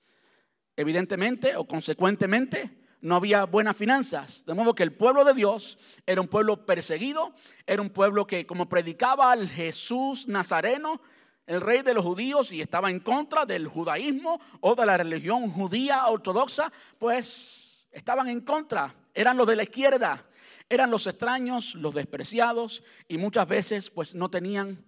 [0.76, 4.44] Evidentemente o consecuentemente, no había buenas finanzas.
[4.44, 7.32] De modo que el pueblo de Dios era un pueblo perseguido,
[7.66, 11.00] era un pueblo que como predicaba al Jesús Nazareno,
[11.46, 15.50] el rey de los judíos y estaba en contra del judaísmo o de la religión
[15.50, 20.24] judía ortodoxa, pues estaban en contra, eran los de la izquierda,
[20.68, 24.84] eran los extraños, los despreciados y muchas veces pues no tenían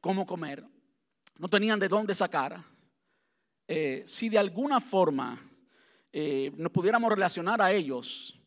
[0.00, 0.64] cómo comer,
[1.38, 2.62] no tenían de dónde sacar.
[3.66, 5.40] Eh, si de alguna forma
[6.12, 8.38] eh, nos pudiéramos relacionar a ellos,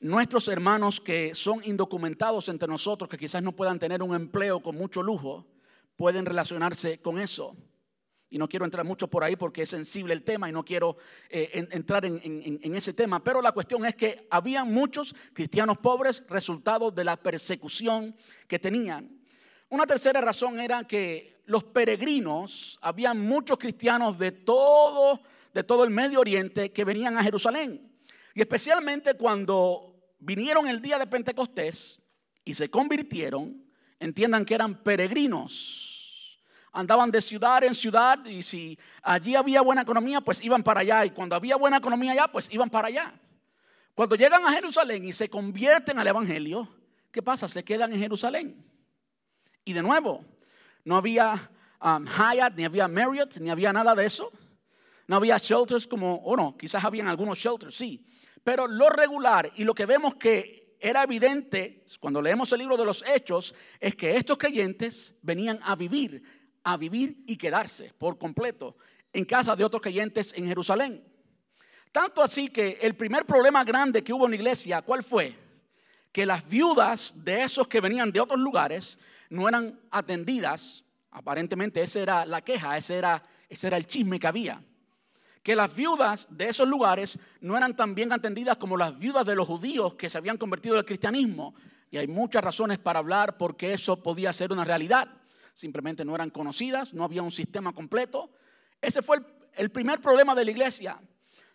[0.00, 4.76] nuestros hermanos que son indocumentados entre nosotros, que quizás no puedan tener un empleo con
[4.76, 5.46] mucho lujo,
[5.96, 7.56] pueden relacionarse con eso.
[8.30, 10.96] Y no quiero entrar mucho por ahí porque es sensible el tema y no quiero
[11.30, 13.24] eh, entrar en, en, ese tema.
[13.24, 18.14] Pero la cuestión es que había muchos cristianos pobres resultado de la persecución
[18.46, 19.18] que tenían.
[19.70, 25.22] Una tercera razón era que los peregrinos, había muchos cristianos de todo,
[25.54, 27.90] de todo el Medio Oriente que venían a Jerusalén.
[28.34, 32.00] Y especialmente cuando vinieron el día de Pentecostés
[32.44, 33.64] y se convirtieron,
[33.98, 35.87] entiendan que eran peregrinos
[36.72, 41.04] andaban de ciudad en ciudad y si allí había buena economía, pues iban para allá.
[41.04, 43.12] Y cuando había buena economía allá, pues iban para allá.
[43.94, 46.68] Cuando llegan a Jerusalén y se convierten al Evangelio,
[47.10, 47.48] ¿qué pasa?
[47.48, 48.64] Se quedan en Jerusalén.
[49.64, 50.24] Y de nuevo,
[50.84, 51.50] no había
[51.82, 54.30] um, Hyatt, ni había Marriott, ni había nada de eso.
[55.06, 58.04] No había shelters como, o no, quizás habían algunos shelters, sí.
[58.44, 62.84] Pero lo regular y lo que vemos que era evidente cuando leemos el libro de
[62.84, 66.37] los Hechos es que estos creyentes venían a vivir
[66.72, 68.76] a vivir y quedarse por completo
[69.12, 71.02] en casa de otros creyentes en Jerusalén.
[71.90, 75.34] Tanto así que el primer problema grande que hubo en la iglesia, ¿cuál fue?
[76.12, 78.98] Que las viudas de esos que venían de otros lugares
[79.30, 80.84] no eran atendidas.
[81.10, 84.62] Aparentemente esa era la queja, ese era, ese era el chisme que había.
[85.42, 89.34] Que las viudas de esos lugares no eran tan bien atendidas como las viudas de
[89.34, 91.54] los judíos que se habían convertido al cristianismo.
[91.90, 95.08] Y hay muchas razones para hablar porque eso podía ser una realidad
[95.58, 98.30] simplemente no eran conocidas, no había un sistema completo.
[98.80, 99.18] Ese fue
[99.54, 101.00] el, primer problema de la iglesia,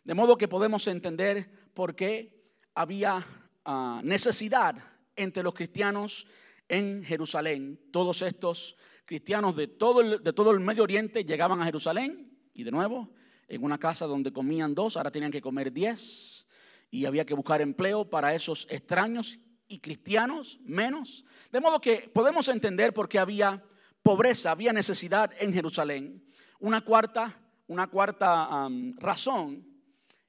[0.03, 3.25] de modo que podemos entender por qué había
[3.63, 4.75] ah, necesidad
[5.15, 6.27] entre los cristianos
[6.67, 7.79] en Jerusalén.
[7.93, 12.65] Todos estos cristianos de todo, el, de todo el Medio Oriente llegaban a Jerusalén y
[12.65, 13.09] de nuevo,
[13.47, 16.45] en una casa donde comían dos, ahora tenían que comer diez
[16.91, 19.39] y había que buscar empleo para esos extraños
[19.69, 21.23] y cristianos menos.
[21.53, 23.63] De modo que podemos entender por qué había
[24.03, 26.23] pobreza, había necesidad en Jerusalén.
[26.59, 29.65] Una cuarta, una cuarta razón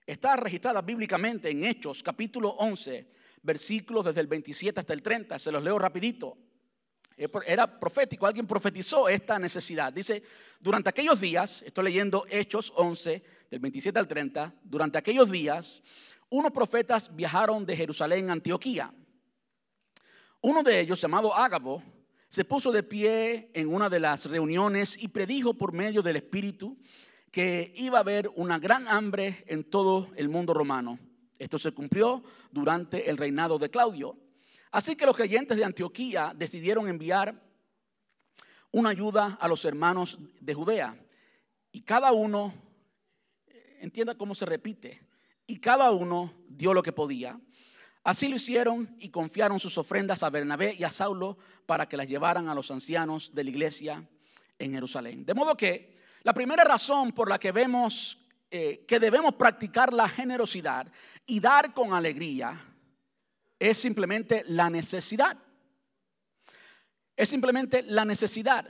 [0.07, 3.11] está registrada bíblicamente en Hechos capítulo 11,
[3.43, 5.39] versículos desde el 27 hasta el 30.
[5.39, 6.39] Se los leo rapidito.
[7.47, 9.93] Era profético, alguien profetizó esta necesidad.
[9.93, 10.23] Dice,
[10.59, 15.81] durante aquellos días, estoy leyendo Hechos 11, del 27 al 30, durante aquellos días,
[16.29, 18.93] unos profetas viajaron de Jerusalén a Antioquía.
[20.41, 21.83] Uno de ellos, llamado Ágabo,
[22.35, 26.77] se puso de pie en una de las reuniones y predijo por medio del Espíritu
[27.31, 30.99] que iba a haber una gran hambre en todo el mundo romano.
[31.39, 34.19] Esto se cumplió durante el reinado de Claudio.
[34.73, 37.41] Así que los creyentes de Antioquía decidieron enviar
[38.73, 41.01] una ayuda a los hermanos de Judea.
[41.71, 42.53] Y cada uno,
[43.79, 45.01] entienda cómo se repite,
[45.47, 47.41] y cada uno dio lo que podía.
[48.05, 52.07] Así lo hicieron y confiaron sus ofrendas a Bernabé y a Saulo para que las
[52.07, 54.07] llevaran a los ancianos de la iglesia
[54.59, 55.25] en Jerusalén.
[55.25, 58.19] De modo que la primera razón por la que vemos
[58.57, 60.87] eh, que debemos practicar la generosidad
[61.27, 62.57] y dar con alegría
[63.59, 65.37] es simplemente la necesidad.
[67.17, 68.65] Es simplemente la necesidad.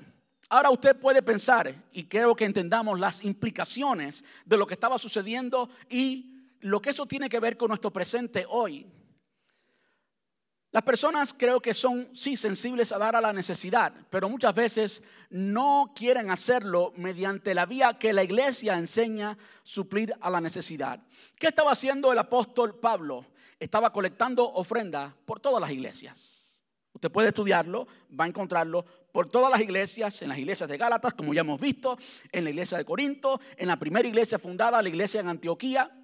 [0.49, 5.69] Ahora usted puede pensar, y creo que entendamos las implicaciones de lo que estaba sucediendo
[5.91, 8.87] y lo que eso tiene que ver con nuestro presente hoy.
[10.75, 15.05] Las personas creo que son, sí, sensibles a dar a la necesidad, pero muchas veces
[15.31, 20.99] no quieren hacerlo mediante la vía que la iglesia enseña suplir a la necesidad.
[21.39, 23.25] ¿Qué estaba haciendo el apóstol Pablo?
[23.61, 26.65] Estaba colectando ofrendas por todas las iglesias.
[26.93, 31.15] Usted puede estudiarlo, va a encontrarlo por todas las iglesias, en las iglesias de Gálatas,
[31.15, 31.97] como ya hemos visto,
[32.33, 36.04] en la iglesia de Corinto, en la primera iglesia fundada, la iglesia en Antioquía.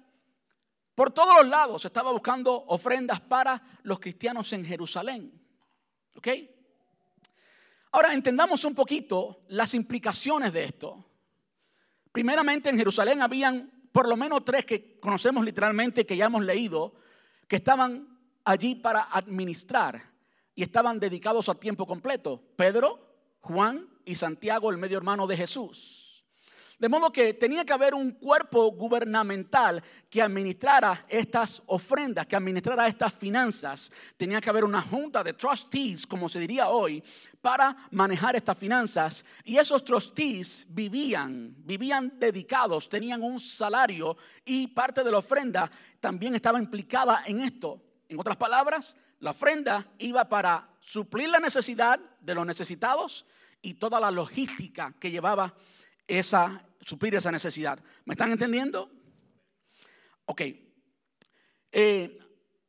[0.95, 5.31] Por todos los lados estaba buscando ofrendas para los cristianos en Jerusalén.
[6.15, 6.27] ¿Ok?
[7.91, 11.05] Ahora entendamos un poquito las implicaciones de esto.
[12.11, 16.93] Primeramente en Jerusalén habían por lo menos tres que conocemos literalmente, que ya hemos leído,
[17.47, 20.11] que estaban allí para administrar
[20.55, 22.41] y estaban dedicados a tiempo completo.
[22.55, 22.99] Pedro,
[23.41, 26.00] Juan y Santiago, el medio hermano de Jesús.
[26.81, 32.87] De modo que tenía que haber un cuerpo gubernamental que administrara estas ofrendas, que administrara
[32.87, 33.91] estas finanzas.
[34.17, 37.03] Tenía que haber una junta de trustees, como se diría hoy,
[37.39, 39.23] para manejar estas finanzas.
[39.43, 46.33] Y esos trustees vivían, vivían dedicados, tenían un salario y parte de la ofrenda también
[46.33, 47.79] estaba implicada en esto.
[48.09, 53.27] En otras palabras, la ofrenda iba para suplir la necesidad de los necesitados
[53.61, 55.53] y toda la logística que llevaba
[56.19, 57.79] esa suplir esa necesidad.
[58.05, 58.91] ¿Me están entendiendo?
[60.25, 60.41] Ok.
[61.71, 62.19] Eh,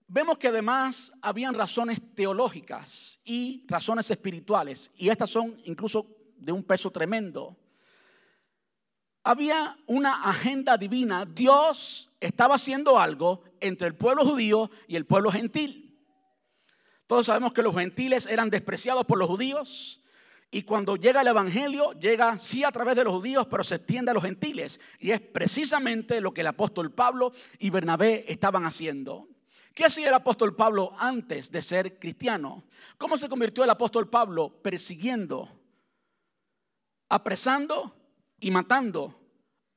[0.07, 6.63] vemos que además habían razones teológicas y razones espirituales, y estas son incluso de un
[6.63, 7.57] peso tremendo.
[9.25, 11.25] Había una agenda divina.
[11.25, 15.97] Dios estaba haciendo algo entre el pueblo judío y el pueblo gentil.
[17.07, 20.02] Todos sabemos que los gentiles eran despreciados por los judíos
[20.55, 24.11] y cuando llega el Evangelio, llega sí a través de los judíos, pero se extiende
[24.11, 24.81] a los gentiles.
[25.01, 29.29] Y es precisamente lo que el apóstol Pablo y Bernabé estaban haciendo.
[29.73, 32.65] ¿Qué hacía el apóstol Pablo antes de ser cristiano?
[32.99, 34.61] ¿Cómo se convirtió el apóstol Pablo?
[34.63, 35.49] Persiguiendo,
[37.09, 37.97] apresando
[38.39, 39.19] y matando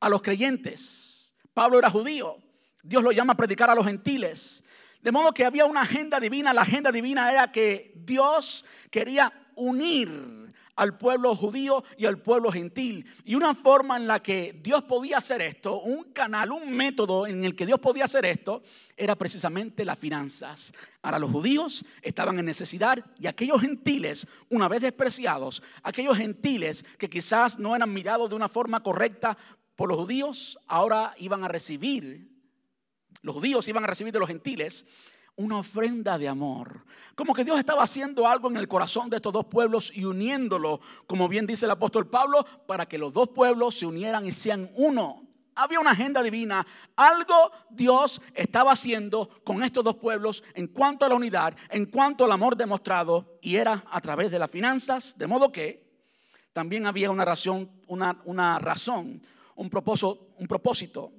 [0.02, 1.34] a los creyentes.
[1.54, 2.36] Pablo era judío.
[2.84, 4.62] Dios lo llama a predicar a los gentiles.
[5.00, 6.54] De modo que había una agenda divina.
[6.54, 10.45] La agenda divina era que Dios quería unir
[10.76, 13.06] al pueblo judío y al pueblo gentil.
[13.24, 17.44] Y una forma en la que Dios podía hacer esto, un canal, un método en
[17.46, 18.62] el que Dios podía hacer esto,
[18.98, 20.74] era precisamente las finanzas.
[21.02, 27.10] Ahora los judíos estaban en necesidad y aquellos gentiles, una vez despreciados, aquellos gentiles que
[27.10, 29.38] quizás no eran mirados de una forma correcta
[29.76, 32.30] por los judíos, ahora iban a recibir,
[33.22, 34.86] los judíos iban a recibir de los gentiles
[35.38, 36.86] una ofrenda de amor.
[37.16, 40.80] Como que Dios estaba haciendo algo en el corazón de estos dos pueblos y uniéndolo,
[41.08, 44.70] como bien dice el apóstol Pablo, para que los dos pueblos se unieran y sean
[44.76, 45.24] uno.
[45.56, 46.66] Había una agenda divina.
[46.96, 52.26] Algo Dios estaba haciendo con estos dos pueblos en cuanto a la unidad, en cuanto
[52.26, 55.86] al amor demostrado, y era a través de las finanzas, de modo que
[56.52, 59.22] también había una razón, una, una razón,
[59.56, 61.12] un propósito, un propósito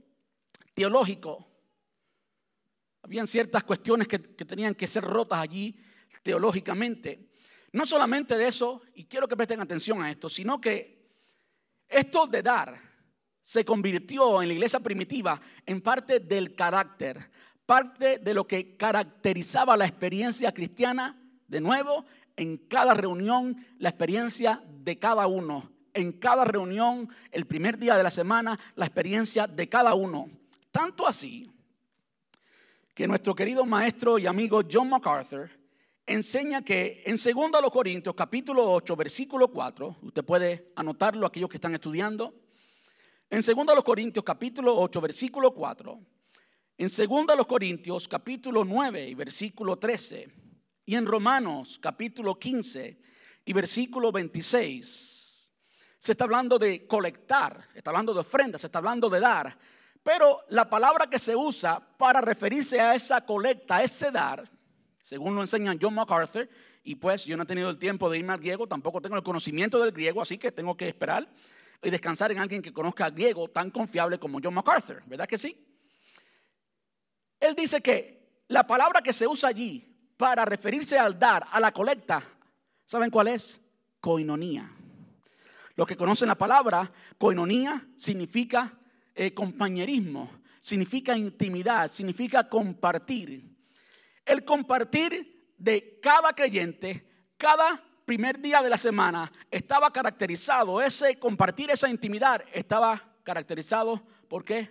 [0.74, 1.55] teológico
[3.06, 5.76] habían ciertas cuestiones que, tenían que ser rotas allí
[6.24, 7.30] teológicamente.
[7.70, 11.07] No solamente de eso, y quiero que presten atención a esto, sino que
[11.88, 12.80] esto de dar
[13.40, 17.30] se convirtió en la iglesia primitiva en parte del carácter,
[17.64, 24.64] parte de lo que caracterizaba la experiencia cristiana, de nuevo, en cada reunión, la experiencia
[24.66, 29.68] de cada uno, en cada reunión, el primer día de la semana, la experiencia de
[29.68, 30.28] cada uno.
[30.72, 31.55] Tanto así
[32.97, 35.51] que nuestro querido maestro y amigo John MacArthur
[36.07, 41.74] enseña que en 2 Corintios capítulo 8 versículo 4, usted puede anotarlo aquellos que están
[41.74, 42.32] estudiando,
[43.28, 46.01] en 2 Corintios capítulo 8 versículo 4,
[46.78, 50.28] en 2 Corintios capítulo 9 y versículo 13,
[50.86, 52.99] y en Romanos capítulo 15
[53.44, 55.51] y versículo 26,
[55.99, 59.59] se está hablando de colectar, se está hablando de ofrendas, se está hablando de dar,
[60.07, 64.48] pero la palabra que se usa para referirse a esa colecta, a ese dar,
[65.02, 66.48] según lo enseña John MacArthur,
[66.84, 69.24] y pues yo no he tenido el tiempo de irme al griego, tampoco tengo el
[69.24, 71.28] conocimiento del griego, así que tengo que esperar
[71.82, 75.66] y descansar en alguien que conozca griego tan confiable como John MacArthur, ¿verdad que sí?
[77.40, 81.72] Él dice que la palabra que se usa allí para referirse al dar, a la
[81.72, 82.22] colecta,
[82.84, 83.61] ¿saben cuál es?
[83.98, 84.70] Coinonía.
[85.74, 88.72] Los que conocen la palabra, coinonía significa
[89.16, 93.50] eh, compañerismo, significa intimidad, significa compartir.
[94.26, 97.08] El compartir de cada creyente,
[97.38, 104.44] cada primer día de la semana, estaba caracterizado, ese compartir esa intimidad estaba caracterizado, ¿por
[104.44, 104.70] qué?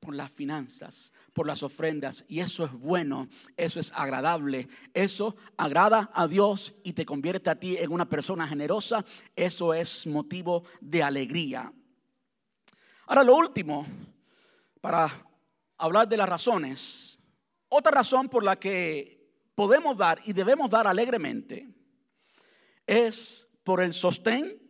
[0.00, 2.24] Por las finanzas, por las ofrendas.
[2.26, 7.60] Y eso es bueno, eso es agradable, eso agrada a Dios y te convierte a
[7.60, 9.04] ti en una persona generosa.
[9.36, 11.72] Eso es motivo de alegría.
[13.08, 13.86] Ahora lo último,
[14.80, 15.08] para
[15.78, 17.20] hablar de las razones,
[17.68, 21.68] otra razón por la que podemos dar y debemos dar alegremente
[22.84, 24.60] es por el sostén,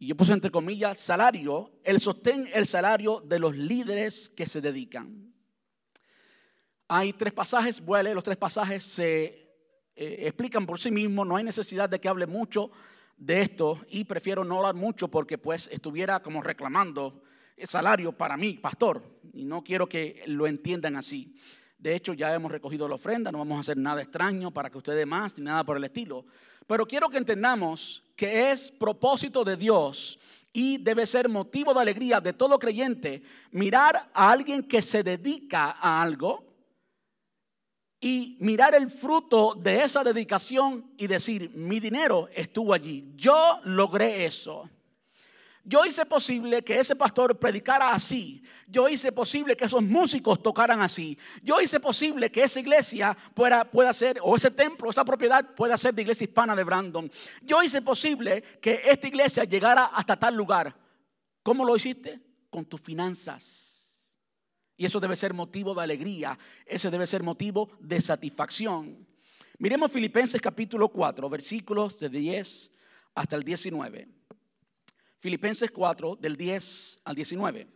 [0.00, 4.60] y yo puse entre comillas salario, el sostén, el salario de los líderes que se
[4.60, 5.32] dedican.
[6.88, 9.24] Hay tres pasajes, leer los tres pasajes, se
[9.94, 12.72] eh, explican por sí mismos, no hay necesidad de que hable mucho
[13.22, 17.22] de esto y prefiero no hablar mucho porque pues estuviera como reclamando
[17.56, 19.00] el salario para mí, pastor,
[19.32, 21.36] y no quiero que lo entiendan así.
[21.78, 24.78] De hecho, ya hemos recogido la ofrenda, no vamos a hacer nada extraño para que
[24.78, 26.26] ustedes más, ni nada por el estilo.
[26.66, 30.18] Pero quiero que entendamos que es propósito de Dios
[30.52, 35.76] y debe ser motivo de alegría de todo creyente mirar a alguien que se dedica
[35.80, 36.51] a algo
[38.04, 44.26] y mirar el fruto de esa dedicación y decir, mi dinero estuvo allí, yo logré
[44.26, 44.68] eso.
[45.64, 48.42] Yo hice posible que ese pastor predicara así.
[48.66, 51.16] Yo hice posible que esos músicos tocaran así.
[51.44, 55.78] Yo hice posible que esa iglesia pueda, pueda ser, o ese templo, esa propiedad pueda
[55.78, 57.08] ser de iglesia hispana de Brandon.
[57.42, 60.74] Yo hice posible que esta iglesia llegara hasta tal lugar.
[61.44, 62.20] ¿Cómo lo hiciste?
[62.50, 63.71] Con tus finanzas.
[64.76, 66.38] Y eso debe ser motivo de alegría.
[66.66, 69.06] Ese debe ser motivo de satisfacción.
[69.58, 72.72] Miremos Filipenses capítulo 4, versículos de 10
[73.14, 74.08] hasta el 19.
[75.20, 77.68] Filipenses 4, del 10 al 19.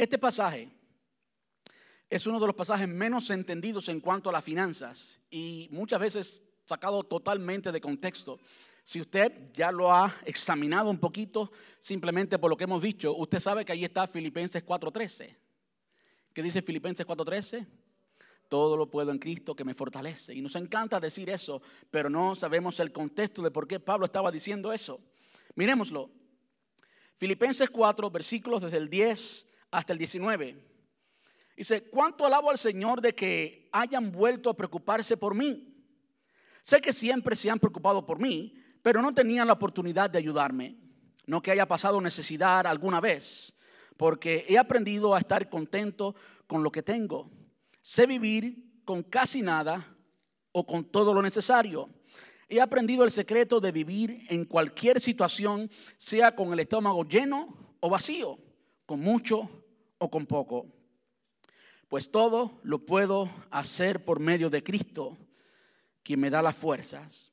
[0.00, 0.79] Este pasaje
[2.10, 6.42] es uno de los pasajes menos entendidos en cuanto a las finanzas y muchas veces
[6.64, 8.40] sacado totalmente de contexto.
[8.82, 13.38] Si usted ya lo ha examinado un poquito, simplemente por lo que hemos dicho, usted
[13.38, 15.36] sabe que ahí está Filipenses 4.13.
[16.32, 17.66] ¿Qué dice Filipenses 4.13?
[18.48, 20.34] Todo lo puedo en Cristo que me fortalece.
[20.34, 24.32] Y nos encanta decir eso, pero no sabemos el contexto de por qué Pablo estaba
[24.32, 25.00] diciendo eso.
[25.54, 26.10] Miremoslo.
[27.16, 30.69] Filipenses 4, versículos desde el 10 hasta el 19.
[31.60, 35.84] Dice, ¿cuánto alabo al Señor de que hayan vuelto a preocuparse por mí?
[36.62, 40.78] Sé que siempre se han preocupado por mí, pero no tenían la oportunidad de ayudarme.
[41.26, 43.52] No que haya pasado necesidad alguna vez,
[43.98, 46.14] porque he aprendido a estar contento
[46.46, 47.30] con lo que tengo.
[47.82, 49.86] Sé vivir con casi nada
[50.52, 51.90] o con todo lo necesario.
[52.48, 57.90] He aprendido el secreto de vivir en cualquier situación, sea con el estómago lleno o
[57.90, 58.38] vacío,
[58.86, 59.46] con mucho
[59.98, 60.79] o con poco.
[61.90, 65.18] Pues todo lo puedo hacer por medio de Cristo,
[66.04, 67.32] quien me da las fuerzas.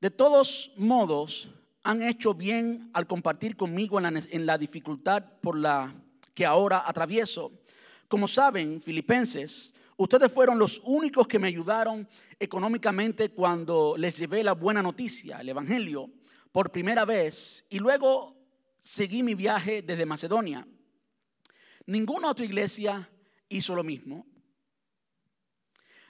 [0.00, 1.50] De todos modos,
[1.84, 5.94] han hecho bien al compartir conmigo en la, dificultad por la
[6.34, 7.52] que ahora atravieso.
[8.08, 12.08] Como saben, filipenses, ustedes fueron los únicos que me ayudaron
[12.40, 16.10] económicamente cuando les llevé la buena noticia, el Evangelio,
[16.50, 18.36] por primera vez y luego
[18.80, 20.66] seguí mi viaje desde Macedonia.
[21.86, 23.08] Ninguna otra iglesia
[23.50, 24.26] hizo lo mismo.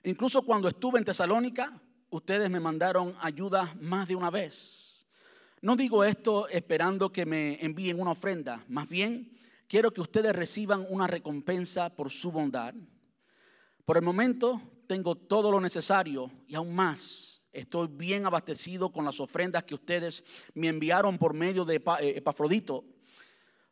[0.05, 5.09] Incluso cuando estuve en Tesalónica, ustedes me mandaron ayuda más de una vez.
[5.61, 9.37] No digo esto esperando que me envíen una ofrenda, más bien
[9.67, 12.75] quiero que ustedes reciban una recompensa por su bondad.
[13.85, 19.19] Por el momento tengo todo lo necesario y aún más Estoy bien abastecido con las
[19.19, 20.25] ofrendas que ustedes
[20.55, 22.85] me enviaron por medio de eh, Epafrodito.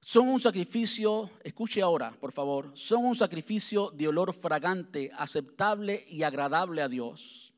[0.01, 6.23] Son un sacrificio, escuche ahora, por favor, son un sacrificio de olor fragante, aceptable y
[6.23, 7.53] agradable a Dios.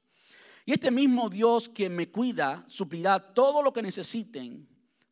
[0.64, 4.68] Y este mismo Dios que me cuida suplirá todo lo que necesiten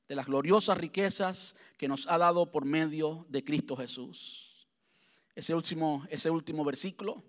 [0.08, 4.66] de las gloriosas riquezas que nos ha dado por medio de Cristo Jesús.
[5.34, 7.22] Ese último, ese último versículo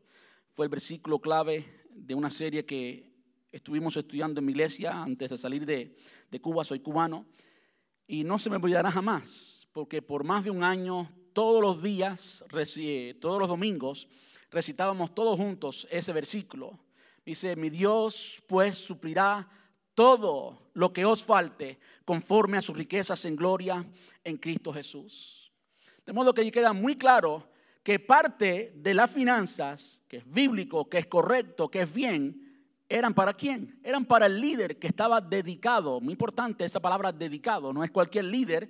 [0.54, 3.10] fue el versículo clave de una serie que
[3.52, 5.96] estuvimos estudiando en mi iglesia antes de salir de,
[6.42, 7.26] Cuba, soy cubano,
[8.08, 12.44] y no se me olvidará jamás, porque por más de un año, todos los días,
[13.20, 14.08] todos los domingos,
[14.52, 16.80] recitábamos todos juntos ese versículo.
[17.26, 19.48] Dice, mi Dios pues suplirá
[19.94, 23.86] todo lo que os falte conforme a sus riquezas en gloria
[24.24, 25.52] en Cristo Jesús.
[26.06, 27.50] De modo que queda muy claro
[27.84, 32.50] que parte de las finanzas, que es bíblico, que es correcto, que es bien,
[32.92, 33.80] ¿Eran para quién?
[33.84, 36.02] Eran para el líder que estaba dedicado.
[36.02, 37.72] Muy importante esa palabra dedicado.
[37.72, 38.68] No es cualquier líder,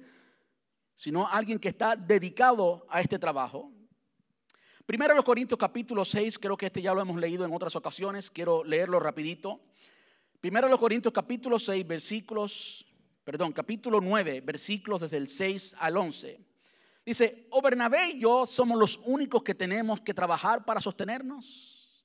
[0.99, 3.71] sino alguien que está dedicado a este trabajo.
[4.85, 8.29] Primero los Corintios capítulo 6, creo que este ya lo hemos leído en otras ocasiones,
[8.29, 9.61] quiero leerlo rapidito.
[10.41, 12.85] Primero los Corintios capítulo 6, versículos,
[13.23, 16.37] perdón, capítulo 9, versículos desde el 6 al 11.
[17.05, 22.03] Dice, o Bernabé y yo somos los únicos que tenemos que trabajar para sostenernos.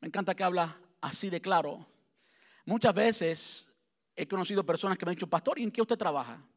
[0.00, 1.84] Me encanta que habla así de claro.
[2.64, 3.76] Muchas veces
[4.14, 6.48] he conocido personas que me han dicho, pastor, ¿y en qué usted trabaja?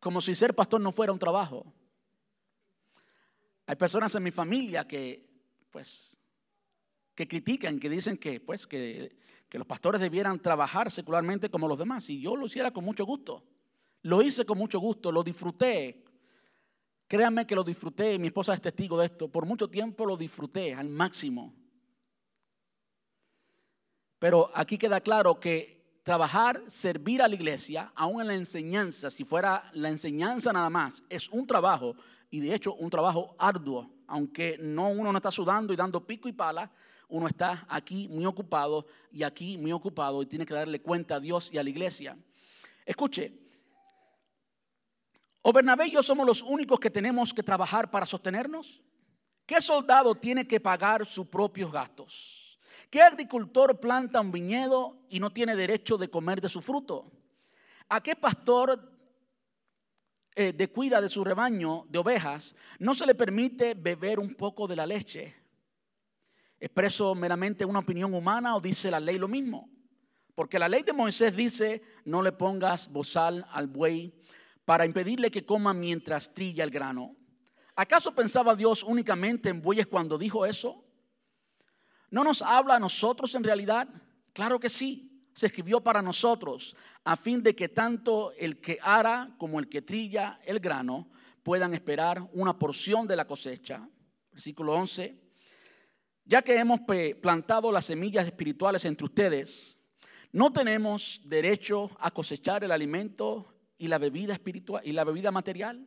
[0.00, 1.72] Como si ser pastor no fuera un trabajo.
[3.66, 5.28] Hay personas en mi familia que,
[5.70, 6.16] pues,
[7.14, 9.16] que critican, que dicen que, pues, que,
[9.48, 12.08] que los pastores debieran trabajar secularmente como los demás.
[12.10, 13.42] Y yo lo hiciera con mucho gusto.
[14.02, 16.04] Lo hice con mucho gusto, lo disfruté.
[17.08, 19.28] Créanme que lo disfruté, mi esposa es testigo de esto.
[19.28, 21.54] Por mucho tiempo lo disfruté al máximo.
[24.18, 25.75] Pero aquí queda claro que
[26.06, 31.02] trabajar, servir a la iglesia, aún en la enseñanza, si fuera la enseñanza nada más,
[31.10, 31.96] es un trabajo
[32.30, 33.90] y de hecho un trabajo arduo.
[34.06, 36.70] Aunque no uno no está sudando y dando pico y pala,
[37.08, 41.20] uno está aquí muy ocupado y aquí muy ocupado y tiene que darle cuenta a
[41.20, 42.16] Dios y a la iglesia.
[42.84, 43.32] Escuche,
[45.42, 48.80] o Bernabé y yo somos los únicos que tenemos que trabajar para sostenernos.
[49.44, 52.45] ¿Qué soldado tiene que pagar sus propios gastos?
[52.90, 57.10] ¿Qué agricultor planta un viñedo y no tiene derecho de comer de su fruto?
[57.88, 58.92] ¿A qué pastor
[60.34, 64.66] eh, de cuida de su rebaño de ovejas no se le permite beber un poco
[64.66, 65.34] de la leche?
[66.58, 69.68] ¿Expreso meramente una opinión humana o dice la ley lo mismo?
[70.34, 74.14] Porque la ley de Moisés dice, no le pongas bozal al buey
[74.64, 77.16] para impedirle que coma mientras trilla el grano.
[77.74, 80.85] ¿Acaso pensaba Dios únicamente en bueyes cuando dijo eso?
[82.10, 83.88] ¿No nos habla a nosotros en realidad?
[84.32, 85.12] Claro que sí.
[85.32, 89.82] Se escribió para nosotros a fin de que tanto el que ara como el que
[89.82, 91.10] trilla el grano
[91.42, 93.86] puedan esperar una porción de la cosecha.
[94.32, 95.14] Versículo 11.
[96.24, 96.80] Ya que hemos
[97.20, 99.78] plantado las semillas espirituales entre ustedes,
[100.32, 105.86] no tenemos derecho a cosechar el alimento y la bebida espiritual y la bebida material.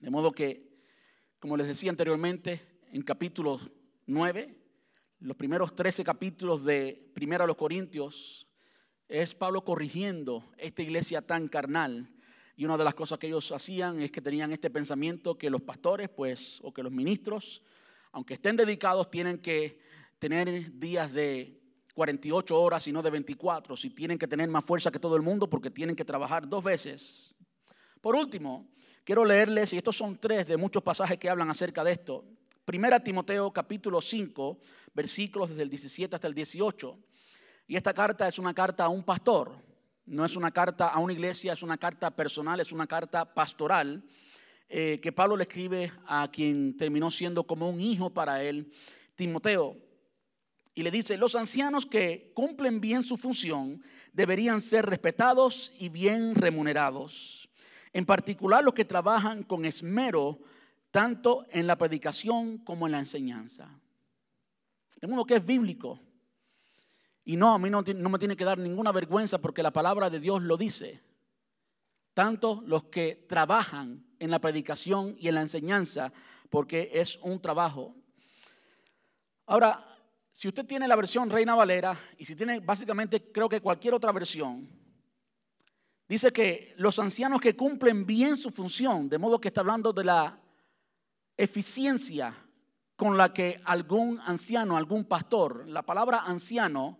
[0.00, 0.78] De modo que,
[1.38, 3.58] como les decía anteriormente, en capítulo
[4.06, 4.63] 9,
[5.24, 8.46] los primeros 13 capítulos de Primera a los Corintios,
[9.08, 12.10] es Pablo corrigiendo esta iglesia tan carnal.
[12.56, 15.62] Y una de las cosas que ellos hacían es que tenían este pensamiento que los
[15.62, 17.62] pastores, pues, o que los ministros,
[18.12, 19.78] aunque estén dedicados, tienen que
[20.18, 21.58] tener días de
[21.94, 23.76] 48 horas y no de 24.
[23.76, 26.62] Si tienen que tener más fuerza que todo el mundo porque tienen que trabajar dos
[26.62, 27.34] veces.
[28.02, 28.68] Por último,
[29.04, 32.26] quiero leerles, y estos son tres de muchos pasajes que hablan acerca de esto.
[32.64, 34.58] Primera Timoteo capítulo 5,
[34.94, 36.98] versículos desde el 17 hasta el 18.
[37.66, 39.52] Y esta carta es una carta a un pastor,
[40.06, 44.02] no es una carta a una iglesia, es una carta personal, es una carta pastoral
[44.70, 48.72] eh, que Pablo le escribe a quien terminó siendo como un hijo para él,
[49.14, 49.76] Timoteo.
[50.74, 53.82] Y le dice, los ancianos que cumplen bien su función
[54.14, 57.50] deberían ser respetados y bien remunerados.
[57.92, 60.40] En particular los que trabajan con esmero
[60.94, 63.68] tanto en la predicación como en la enseñanza.
[65.00, 65.98] De modo que es bíblico.
[67.24, 70.08] Y no, a mí no, no, me tiene que dar ninguna vergüenza porque la palabra
[70.08, 71.02] de Dios lo dice.
[72.12, 76.12] Tanto los que trabajan en la predicación y en la enseñanza,
[76.48, 77.96] porque es un trabajo.
[79.46, 79.98] Ahora,
[80.30, 84.12] si usted tiene la versión Reina Valera y si tiene básicamente creo que cualquier otra
[84.12, 84.70] versión,
[86.08, 90.04] dice que los ancianos que cumplen bien su función, de modo que está hablando de
[90.04, 90.38] la
[91.36, 92.34] eficiencia
[92.96, 96.98] con la que algún anciano, algún pastor, la palabra anciano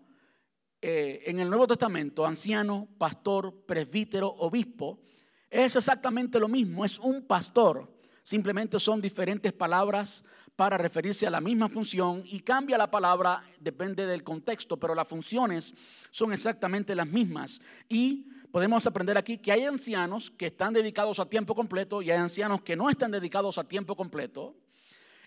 [0.80, 5.00] eh, en el Nuevo Testamento, anciano, pastor, presbítero, obispo,
[5.48, 7.90] es exactamente lo mismo, es un pastor.
[8.22, 10.24] Simplemente son diferentes palabras
[10.56, 15.06] para referirse a la misma función y cambia la palabra, depende del contexto, pero las
[15.06, 15.74] funciones
[16.10, 17.60] son exactamente las mismas.
[17.88, 22.18] Y podemos aprender aquí que hay ancianos que están dedicados a tiempo completo y hay
[22.18, 24.54] ancianos que no están dedicados a tiempo completo.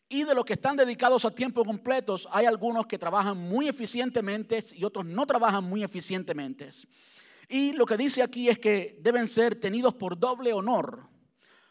[0.07, 4.59] Y de los que están dedicados a tiempo completo, hay algunos que trabajan muy eficientemente
[4.75, 6.69] y otros no trabajan muy eficientemente.
[7.49, 11.05] Y lo que dice aquí es que deben ser tenidos por doble honor.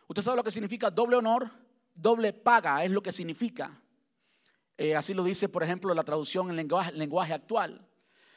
[0.09, 1.51] ¿Usted sabe lo que significa doble honor?
[1.95, 3.81] Doble paga es lo que significa.
[4.77, 7.89] Eh, así lo dice, por ejemplo, la traducción en lenguaje, lenguaje actual.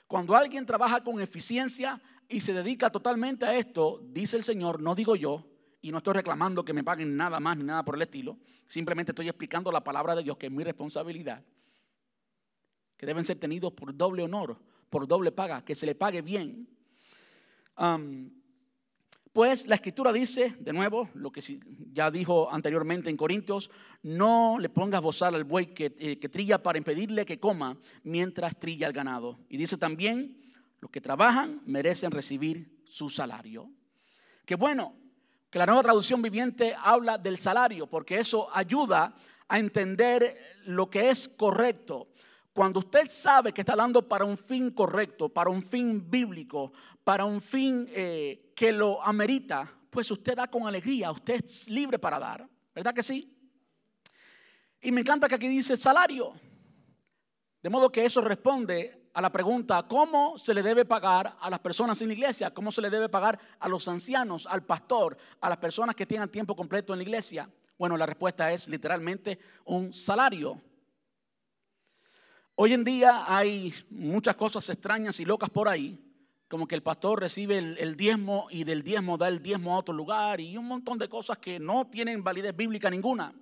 [0.08, 4.94] Cuando alguien trabaja con eficiencia y se dedica totalmente a esto, dice el Señor, no
[4.94, 5.48] digo yo,
[5.82, 9.12] y no estoy reclamando que me paguen nada más ni nada por el estilo, simplemente
[9.12, 11.44] estoy explicando la palabra de Dios, que es mi responsabilidad,
[12.96, 14.58] que deben ser tenidos por doble honor,
[14.92, 16.70] por doble paga, que se le pague bien.
[19.34, 21.42] pues la escritura dice, de nuevo, lo que
[21.94, 23.72] ya dijo anteriormente en Corintios,
[24.04, 28.60] no le pongas bozal al buey que, eh, que trilla para impedirle que coma mientras
[28.60, 29.40] trilla el ganado.
[29.50, 30.39] Y dice también,
[30.80, 33.72] los que trabajan merecen recibir su salario.
[34.46, 34.96] Que bueno,
[35.50, 39.16] que la nueva traducción viviente habla del salario, porque eso ayuda
[39.48, 42.10] a entender lo que es correcto.
[42.54, 46.72] Cuando usted sabe que está dando para un fin correcto, para un fin bíblico,
[47.04, 51.98] para un fin eh, que lo amerita, pues usted da con alegría, usted es libre
[51.98, 53.36] para dar, ¿verdad que sí?
[54.82, 56.34] Y me encanta que aquí dice salario.
[57.62, 61.60] De modo que eso responde a la pregunta, ¿cómo se le debe pagar a las
[61.60, 62.54] personas en la iglesia?
[62.54, 66.30] ¿Cómo se le debe pagar a los ancianos, al pastor, a las personas que tengan
[66.30, 67.50] tiempo completo en la iglesia?
[67.78, 70.62] Bueno, la respuesta es literalmente un salario.
[72.56, 76.00] Hoy en día hay muchas cosas extrañas y locas por ahí,
[76.48, 79.94] como que el pastor recibe el, diezmo y del diezmo da el diezmo a otro
[79.94, 83.34] lugar y un montón de cosas que no tienen validez bíblica ninguna.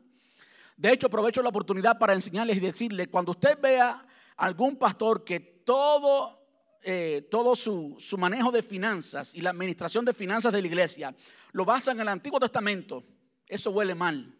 [0.75, 4.03] De hecho, aprovecho la oportunidad para enseñarles y decirles, cuando usted vea
[4.38, 6.47] algún pastor que todo,
[6.82, 11.13] eh, todo su, su manejo de finanzas y la administración de finanzas de la iglesia
[11.51, 13.03] lo basa en el Antiguo Testamento,
[13.45, 14.34] eso huele mal.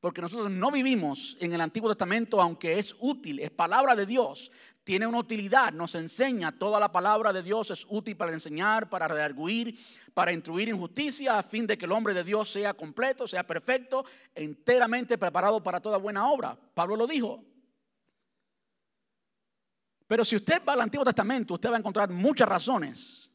[0.00, 4.52] Porque nosotros no vivimos en el Antiguo Testamento, aunque es útil, es palabra de Dios,
[4.84, 9.08] tiene una utilidad, nos enseña, toda la palabra de Dios es útil para enseñar, para
[9.08, 9.78] redarguir,
[10.12, 13.46] para instruir en justicia, a fin de que el hombre de Dios sea completo, sea
[13.46, 14.04] perfecto,
[14.34, 16.58] enteramente preparado para toda buena obra.
[16.74, 17.51] Pablo lo dijo,
[20.12, 23.32] pero si usted va al Antiguo Testamento, usted va a encontrar muchas razones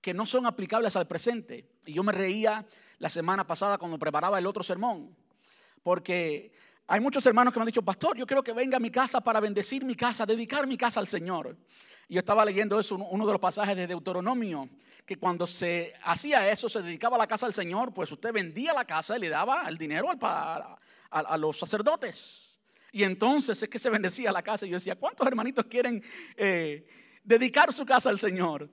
[0.00, 1.72] que no son aplicables al presente.
[1.86, 2.64] Y yo me reía
[2.98, 5.12] la semana pasada cuando preparaba el otro sermón,
[5.82, 6.52] porque
[6.86, 9.20] hay muchos hermanos que me han dicho, pastor, yo quiero que venga a mi casa
[9.20, 11.56] para bendecir mi casa, dedicar mi casa al Señor.
[12.06, 14.68] Y yo estaba leyendo eso, uno de los pasajes de Deuteronomio,
[15.04, 18.84] que cuando se hacía eso, se dedicaba la casa al Señor, pues usted vendía la
[18.84, 22.59] casa y le daba el dinero a los sacerdotes.
[22.92, 24.66] Y entonces es que se bendecía la casa.
[24.66, 26.02] Y yo decía, ¿cuántos hermanitos quieren
[26.36, 26.86] eh,
[27.22, 28.68] dedicar su casa al Señor?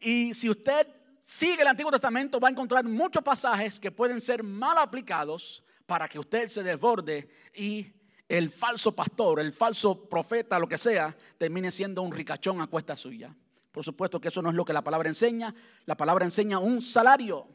[0.00, 0.86] Y si usted
[1.18, 6.08] sigue el Antiguo Testamento, va a encontrar muchos pasajes que pueden ser mal aplicados para
[6.08, 7.92] que usted se desborde y
[8.28, 12.94] el falso pastor, el falso profeta, lo que sea, termine siendo un ricachón a cuesta
[12.94, 13.34] suya.
[13.72, 15.54] Por supuesto que eso no es lo que la palabra enseña.
[15.84, 17.48] La palabra enseña un salario.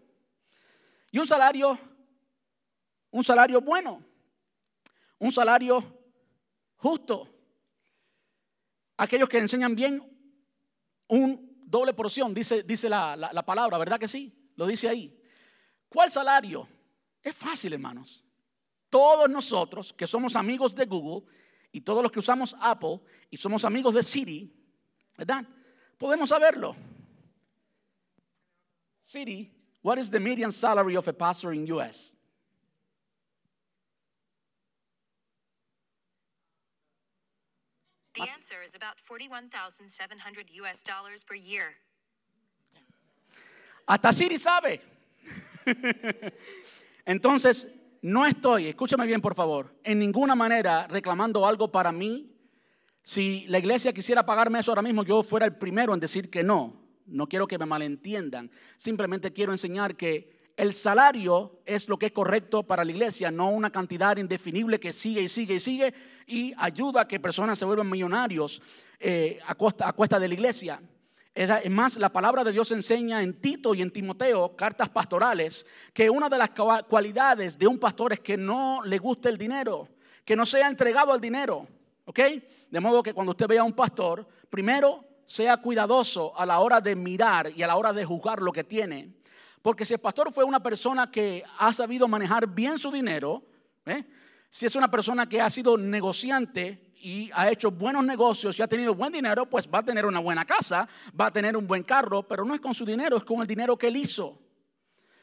[1.11, 1.77] Y un salario,
[3.11, 4.03] un salario bueno
[5.19, 5.83] un salario
[6.77, 7.29] justo.
[8.97, 10.01] Aquellos que enseñan bien,
[11.07, 14.33] un doble porción, dice, dice la, la palabra, ¿verdad que sí?
[14.55, 15.17] Lo dice ahí.
[15.89, 16.67] ¿Cuál salario?
[17.21, 18.23] Es fácil, hermanos.
[18.89, 21.27] Todos nosotros que somos amigos de Google
[21.71, 24.53] y todos los que usamos Apple y somos amigos de Siri,
[25.17, 25.45] ¿verdad?
[25.97, 26.73] Podemos saberlo.
[29.01, 29.51] Siri,
[29.83, 32.14] what is the median salary of a pastor in US?
[38.15, 41.75] The answer is about 41,700 US dollars per year.
[43.87, 44.81] Hasta Siri sabe.
[47.05, 47.67] Entonces,
[48.01, 52.31] no estoy, escúchame bien por favor, en ninguna manera reclamando algo para mí.
[53.03, 56.43] Si la iglesia quisiera pagarme eso ahora mismo, yo fuera el primero en decir que
[56.43, 56.81] no.
[57.05, 58.49] No quiero que me malentiendan.
[58.77, 63.49] Simplemente quiero enseñar que el salario es lo que es correcto para la iglesia, no
[63.49, 65.93] una cantidad indefinible que sigue y sigue y sigue
[66.27, 68.61] y ayuda a que personas se vuelvan millonarios
[68.99, 70.81] eh, a, costa, cuesta de la iglesia.
[71.33, 76.09] Es más, la palabra de Dios enseña en Tito y en Timoteo, cartas pastorales, que
[76.09, 76.51] una de las
[76.87, 79.89] cualidades de un pastor es que no le guste el dinero.
[80.23, 81.67] que no sea entregado al dinero,
[82.05, 82.19] ¿ok?
[82.71, 86.79] De modo que cuando usted vea a un pastor, primero sea cuidadoso a la hora
[86.79, 89.11] de mirar y a la hora de juzgar lo que tiene.
[89.65, 93.41] Porque si el pastor fue una persona que ha sabido manejar bien su dinero,
[93.87, 94.05] ¿eh?
[94.47, 98.67] si es una persona que ha sido negociante y ha hecho buenos negocios y ha
[98.67, 100.87] tenido buen dinero, pues va a tener una buena casa,
[101.19, 103.47] va a tener un buen carro, pero no es con su dinero, es con el
[103.47, 104.37] dinero que él hizo.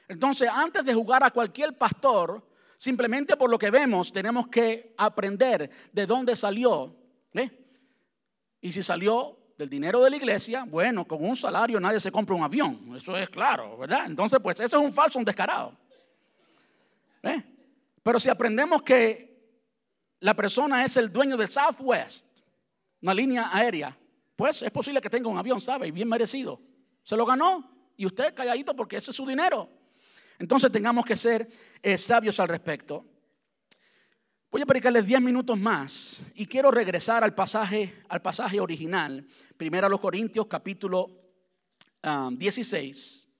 [0.09, 2.45] Entonces, antes de jugar a cualquier pastor,
[2.77, 6.97] simplemente por lo que vemos, tenemos que aprender de dónde salió.
[8.61, 12.35] Y si salió del dinero de la iglesia, bueno, con un salario nadie se compra
[12.35, 14.07] un avión, eso es claro, ¿verdad?
[14.07, 15.73] Entonces, pues eso es un falso, un descarado.
[18.03, 19.55] Pero si aprendemos que
[20.19, 22.27] la persona es el dueño de Southwest,
[23.03, 23.97] una línea aérea,
[24.35, 25.87] pues es posible que tenga un avión, ¿sabe?
[25.87, 26.61] Y bien merecido.
[27.05, 29.69] Se lo ganó y usted calladito porque ese es su dinero.
[30.41, 31.49] Entonces tengamos que ser
[31.81, 33.05] eh, sabios al respecto.
[34.53, 39.27] Voy a predicarles 10 minutos más y quiero regresar al pasaje, al pasaje original,
[39.57, 41.09] primero a los Corintios capítulo
[42.33, 43.33] 16, um,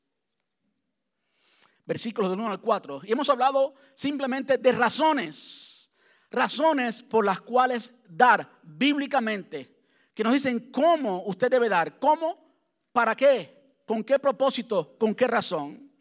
[1.85, 3.03] versículos del 1 al 4.
[3.05, 5.93] Y hemos hablado simplemente de razones,
[6.31, 9.85] razones por las cuales dar bíblicamente,
[10.15, 12.57] que nos dicen cómo usted debe dar, cómo,
[12.91, 15.93] para qué, con qué propósito, con qué razón.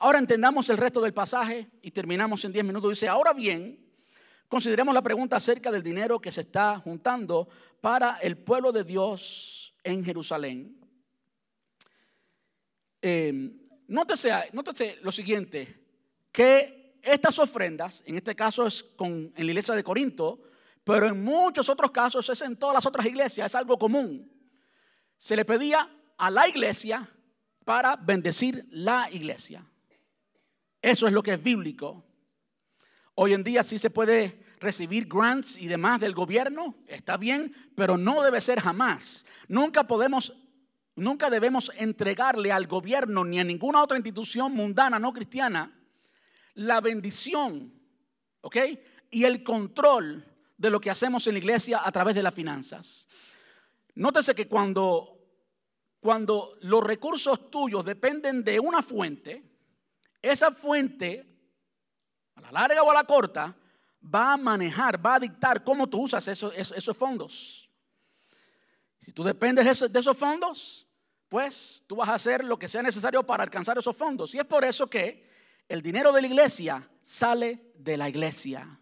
[0.00, 2.90] Ahora entendamos el resto del pasaje y terminamos en 10 minutos.
[2.90, 3.85] Dice, ahora bien,
[4.48, 7.48] consideremos la pregunta acerca del dinero que se está juntando
[7.80, 10.80] para el pueblo de Dios en Jerusalén.
[13.02, 13.52] Eh,
[13.88, 15.84] nótese, lo siguiente,
[16.32, 20.42] que estas ofrendas, en este caso es con, en la iglesia de Corinto,
[20.82, 24.30] pero en muchos otros casos es en todas las otras iglesias, es algo común.
[25.16, 27.08] Se le pedía a la iglesia
[27.64, 29.64] para bendecir la iglesia.
[30.80, 32.05] Eso es lo que es bíblico.
[33.18, 37.96] Hoy en día sí se puede recibir grants y demás del gobierno, está bien, pero
[37.96, 39.24] no debe ser jamás.
[39.48, 40.34] Nunca podemos,
[40.96, 45.72] nunca debemos entregarle al gobierno ni a ninguna otra institución mundana no cristiana
[46.52, 47.72] la bendición,
[48.42, 48.56] ¿ok?
[49.10, 50.22] Y el control
[50.58, 53.06] de lo que hacemos en la iglesia a través de las finanzas.
[53.94, 55.18] Nótese que cuando,
[56.00, 59.42] cuando los recursos tuyos dependen de una fuente,
[60.20, 61.35] esa fuente,
[62.36, 63.54] a la larga o a la corta,
[64.02, 67.68] va a manejar, va a dictar cómo tú usas esos, esos, fondos.
[69.00, 70.86] Si tú dependes de esos, fondos,
[71.28, 74.34] pues tú vas a hacer lo que sea necesario para alcanzar esos fondos.
[74.34, 75.28] Y es por eso que
[75.68, 78.78] el dinero de la iglesia sale de la iglesia.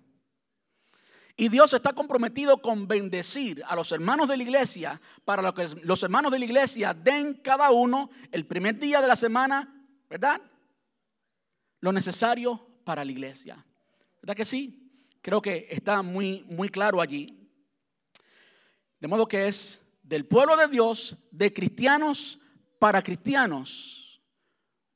[1.36, 6.02] Y Dios está comprometido con bendecir a los hermanos de la iglesia para que los
[6.02, 10.40] hermanos de la iglesia den cada uno el primer día de la semana, ¿verdad?
[11.84, 13.64] lo necesario para la iglesia.
[14.20, 14.84] ¿Verdad que sí?
[15.20, 17.48] Creo que está muy, muy claro allí.
[19.00, 22.38] De modo que es del pueblo de Dios, de cristianos
[22.78, 24.22] para cristianos.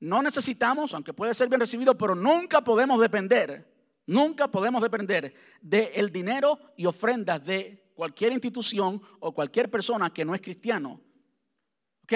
[0.01, 3.66] No necesitamos, aunque puede ser bien recibido, pero nunca podemos depender,
[4.07, 10.34] nunca podemos depender del dinero y ofrendas de cualquier institución o cualquier persona que no
[10.34, 11.01] es cristiano.
[12.05, 12.12] ¿Ok?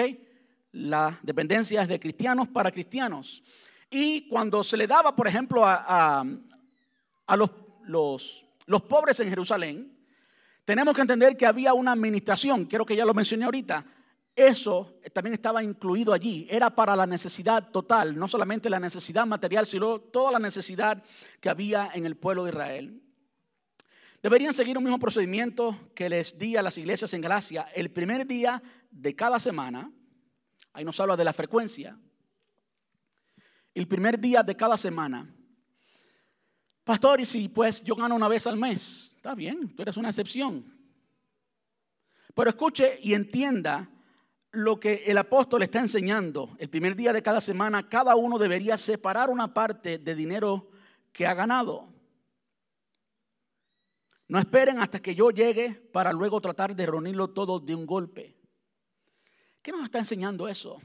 [0.71, 3.43] La dependencia es de cristianos para cristianos.
[3.95, 6.25] Y cuando se le daba, por ejemplo, a,
[7.37, 7.51] los,
[7.85, 9.95] los, pobres en Jerusalén,
[10.65, 13.85] tenemos que entender que había una administración, creo que ya lo mencioné ahorita,
[14.35, 19.67] eso también estaba incluido allí, era para la necesidad total, no solamente la necesidad material,
[19.67, 21.03] sino toda la necesidad
[21.39, 22.99] que había en el pueblo de Israel.
[24.23, 28.25] Deberían seguir un mismo procedimiento que les di a las iglesias en Galacia el primer
[28.25, 29.91] día de cada semana.
[30.71, 31.95] Ahí nos habla de la frecuencia
[33.73, 35.33] el primer día de cada semana.
[36.83, 40.09] Pastor, y si pues yo gano una vez al mes, está bien, tú eres una
[40.09, 40.65] excepción.
[42.33, 43.89] Pero escuche y entienda
[44.51, 46.55] lo que el apóstol está enseñando.
[46.59, 50.69] El primer día de cada semana, cada uno debería separar una parte de dinero
[51.11, 51.93] que ha ganado.
[54.27, 58.35] No esperen hasta que yo llegue para luego tratar de reunirlo todo de un golpe.
[59.61, 60.81] ¿Qué nos está enseñando eso?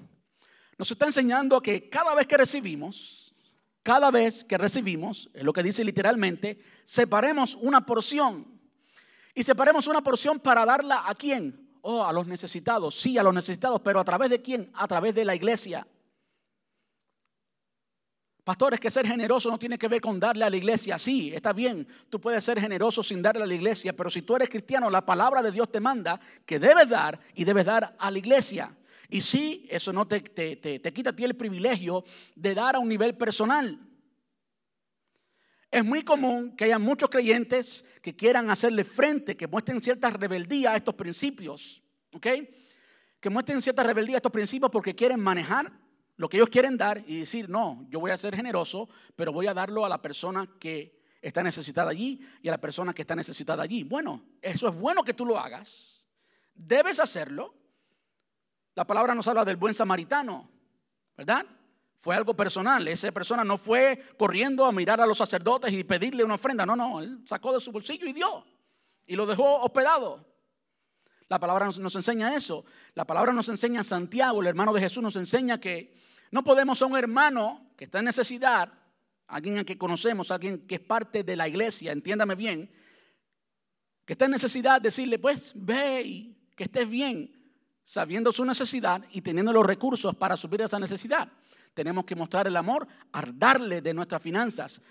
[0.79, 3.35] Nos está enseñando que cada vez que recibimos,
[3.83, 8.47] cada vez que recibimos, es lo que dice literalmente, separemos una porción.
[9.35, 11.69] Y separemos una porción para darla a quién?
[11.83, 12.95] Oh, a los necesitados.
[12.95, 14.71] Sí, a los necesitados, pero ¿a través de quién?
[14.75, 15.87] A través de la iglesia.
[18.45, 20.99] Pastores, que ser generoso no tiene que ver con darle a la iglesia.
[20.99, 24.37] Sí, está bien, tú puedes ser generoso sin darle a la iglesia, pero si tú
[24.37, 28.11] eres cristiano, la palabra de Dios te manda que debes dar y debes dar a
[28.11, 28.75] la iglesia.
[29.09, 32.05] Y sí, eso no te, quita a ti el privilegio
[32.37, 33.79] de dar a un nivel personal.
[35.71, 40.73] Es muy común que haya muchos creyentes que quieran hacerle frente, que muestren cierta rebeldía
[40.73, 41.83] a estos principios,
[42.13, 42.27] ¿ok?
[43.21, 45.73] Que muestren cierta rebeldía a estos principios porque quieren manejar
[46.17, 49.47] lo que ellos quieren dar y decir, no, yo voy a ser generoso, pero voy
[49.47, 53.15] a darlo a la persona que está necesitada allí y a la persona que está
[53.15, 53.85] necesitada allí.
[53.85, 56.07] Bueno, eso es bueno que tú lo hagas.
[56.55, 57.55] Debes hacerlo.
[58.79, 60.49] La palabra nos habla del buen samaritano,
[61.17, 61.45] ¿verdad?
[61.99, 62.87] Fue algo personal.
[62.87, 66.65] Esa persona no fue corriendo a mirar a los sacerdotes y pedirle una ofrenda.
[66.65, 68.47] No, no, él sacó de su bolsillo y dio.
[69.05, 70.25] Y lo dejó hospedado.
[71.29, 72.65] La palabra nos, enseña eso.
[72.95, 75.93] La palabra nos enseña Santiago, el hermano de Jesús, nos enseña que
[76.31, 78.73] no podemos a un hermano que está en necesidad,
[79.27, 82.71] alguien a que conocemos, alguien que es parte de la iglesia, entiéndame bien,
[84.05, 87.38] que está en necesidad, decirle, pues ve y que estés bien,
[87.89, 91.27] sabiendo su necesidad y teniendo los recursos para subir esa necesidad.
[91.73, 92.87] Tenemos que mostrar el amor,
[93.33, 94.83] darle de nuestras finanzas.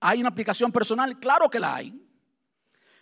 [0.00, 1.20] ¿Hay una aplicación personal?
[1.20, 1.92] Claro que la hay.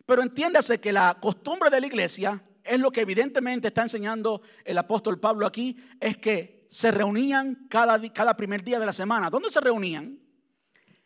[0.04, 4.76] Pero entiéndase que la costumbre de la iglesia es lo que evidentemente está enseñando el
[4.76, 9.30] apóstol Pablo aquí, es que se reunían cada, cada primer día de la semana.
[9.30, 10.18] ¿Dónde se reunían?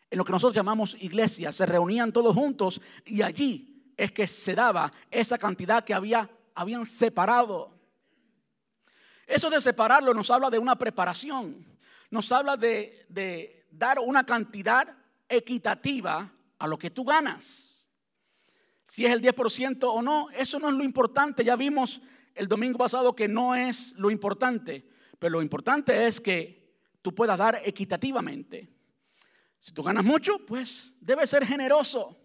[0.09, 1.51] En lo que nosotros llamamos iglesia.
[1.51, 6.83] Se reunían todos juntos y allí es que se daba esa cantidad que había, habían
[6.83, 7.78] separado.
[9.29, 11.65] Eso de separarlo nos habla de una preparación,
[12.09, 14.93] nos habla de, dar una cantidad
[15.29, 17.69] equitativa a lo que tú ganas
[18.89, 21.45] si es el 10% o no, eso no es lo importante.
[21.45, 22.01] Ya vimos
[22.33, 24.83] el domingo pasado que no es lo importante,
[25.19, 28.67] pero lo importante es que tú puedas dar equitativamente.
[29.59, 32.17] Si tú ganas mucho, pues debes ser generoso.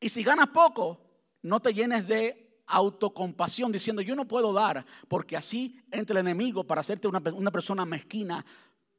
[0.00, 1.04] Y si ganas poco,
[1.42, 6.64] no te llenes de autocompasión diciendo yo no puedo dar, porque así entra el enemigo
[6.64, 8.44] para hacerte una, una persona mezquina.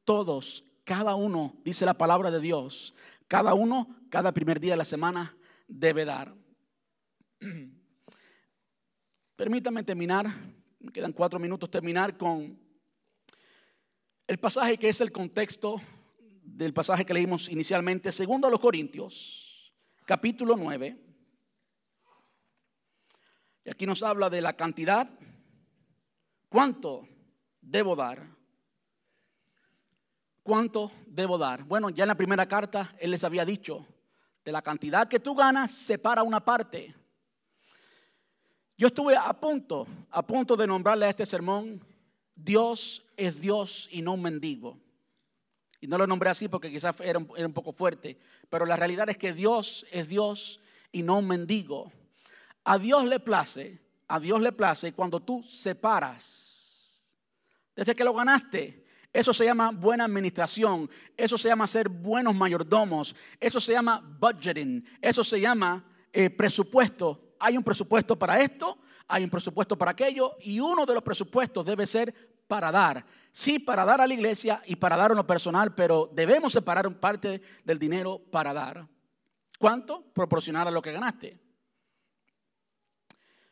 [0.03, 2.93] Todos, cada uno, dice la palabra de Dios,
[3.27, 6.33] cada uno, cada primer día de la semana debe dar.
[9.35, 10.27] Permítame terminar,
[10.79, 12.59] me quedan cuatro minutos, terminar con
[14.27, 15.81] el pasaje que es el contexto
[16.43, 19.73] del pasaje que leímos inicialmente, segundo a los Corintios,
[20.05, 21.08] capítulo 9.
[23.69, 25.09] Aquí nos habla de la cantidad,
[26.49, 27.07] cuánto
[27.61, 28.27] debo dar.
[30.43, 31.63] ¿Cuánto debo dar?
[31.63, 33.85] Bueno, ya en la primera carta él les había dicho,
[34.43, 36.95] de la cantidad que tú ganas, separa una parte.
[38.77, 41.85] Yo estuve a punto, a punto de nombrarle a este sermón,
[42.33, 44.79] Dios es Dios y no un mendigo.
[45.81, 48.17] Y no lo nombré así porque quizás era un, poco fuerte,
[48.49, 50.61] pero la realidad es que Dios es Dios
[50.91, 51.91] y no un mendigo.
[52.69, 57.13] A Dios le place, a Dios le place cuando tú separas.
[57.75, 63.15] Desde que lo ganaste, eso se llama buena administración, eso se llama ser buenos mayordomos,
[63.39, 69.23] eso se llama budgeting, eso se llama eh, presupuesto hay un presupuesto para esto, hay
[69.23, 72.13] un presupuesto para aquello, y uno de los presupuestos debe ser
[72.47, 73.05] para dar.
[73.31, 76.91] Sí, para dar a la iglesia y para dar a lo personal, pero debemos separar
[76.99, 78.87] parte del dinero para dar.
[79.57, 80.03] ¿Cuánto?
[80.13, 81.39] Proporcionar a lo que ganaste.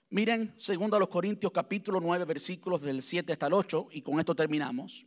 [0.09, 4.19] Miren, segundo a los Corintios capítulo 9, versículos del 7 hasta el 8, y con
[4.19, 5.05] esto terminamos.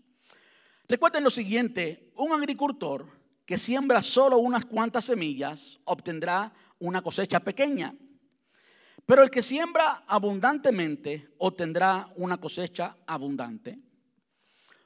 [0.86, 3.06] Recuerden lo siguiente, un agricultor
[3.46, 7.94] que siembra solo unas cuantas semillas obtendrá una cosecha pequeña.
[9.06, 13.78] Pero el que siembra abundantemente obtendrá una cosecha abundante.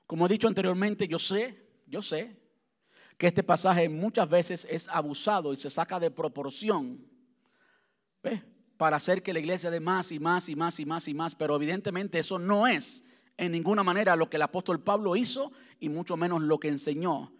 [0.06, 2.40] Como he dicho anteriormente, yo sé, yo sé
[3.18, 7.04] que este pasaje muchas veces es abusado y se saca de proporción
[8.76, 11.34] para hacer que la iglesia dé más y más y más y más y más,
[11.34, 13.04] pero evidentemente eso no es
[13.36, 17.32] en ninguna manera lo que el apóstol Pablo hizo y mucho menos lo que enseñó.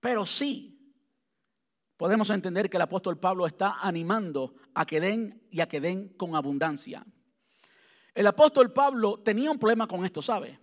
[0.00, 0.74] Pero sí
[1.96, 6.08] podemos entender que el apóstol Pablo está animando a que den y a que den
[6.10, 7.04] con abundancia.
[8.14, 10.58] El apóstol Pablo tenía un problema con esto, ¿sabe?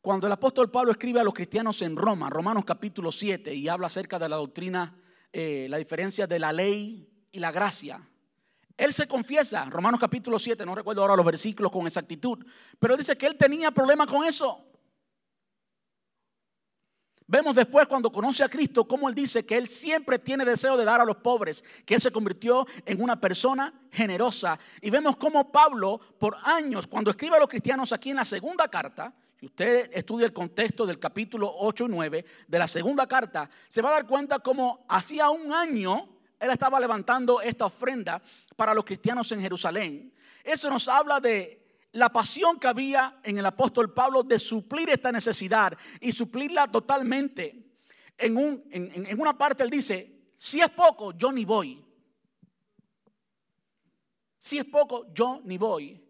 [0.00, 3.88] Cuando el apóstol Pablo escribe a los cristianos en Roma, Romanos capítulo 7, y habla
[3.88, 4.96] acerca de la doctrina,
[5.30, 8.08] eh, la diferencia de la ley y la gracia,
[8.80, 12.38] él se confiesa, Romanos capítulo 7, no recuerdo ahora los versículos con exactitud,
[12.78, 14.64] pero dice que él tenía problema con eso.
[17.26, 20.84] Vemos después cuando conoce a Cristo cómo Él dice que Él siempre tiene deseo de
[20.84, 24.58] dar a los pobres, que Él se convirtió en una persona generosa.
[24.80, 28.66] Y vemos cómo Pablo por años, cuando escribe a los cristianos aquí en la segunda
[28.66, 33.48] carta, y usted estudia el contexto del capítulo 8 y 9 de la segunda carta,
[33.68, 36.09] se va a dar cuenta cómo hacía un año
[36.40, 38.20] Él estaba levantando esta ofrenda
[38.56, 40.14] para los cristianos en Jerusalén.
[40.42, 41.60] Eso nos habla de
[41.92, 47.66] la pasión que había en el apóstol Pablo de suplir esta necesidad y suplirla totalmente.
[48.16, 51.84] En, en, una parte él dice, Si es poco, yo ni voy.
[54.38, 56.02] Si es poco, yo ni voy.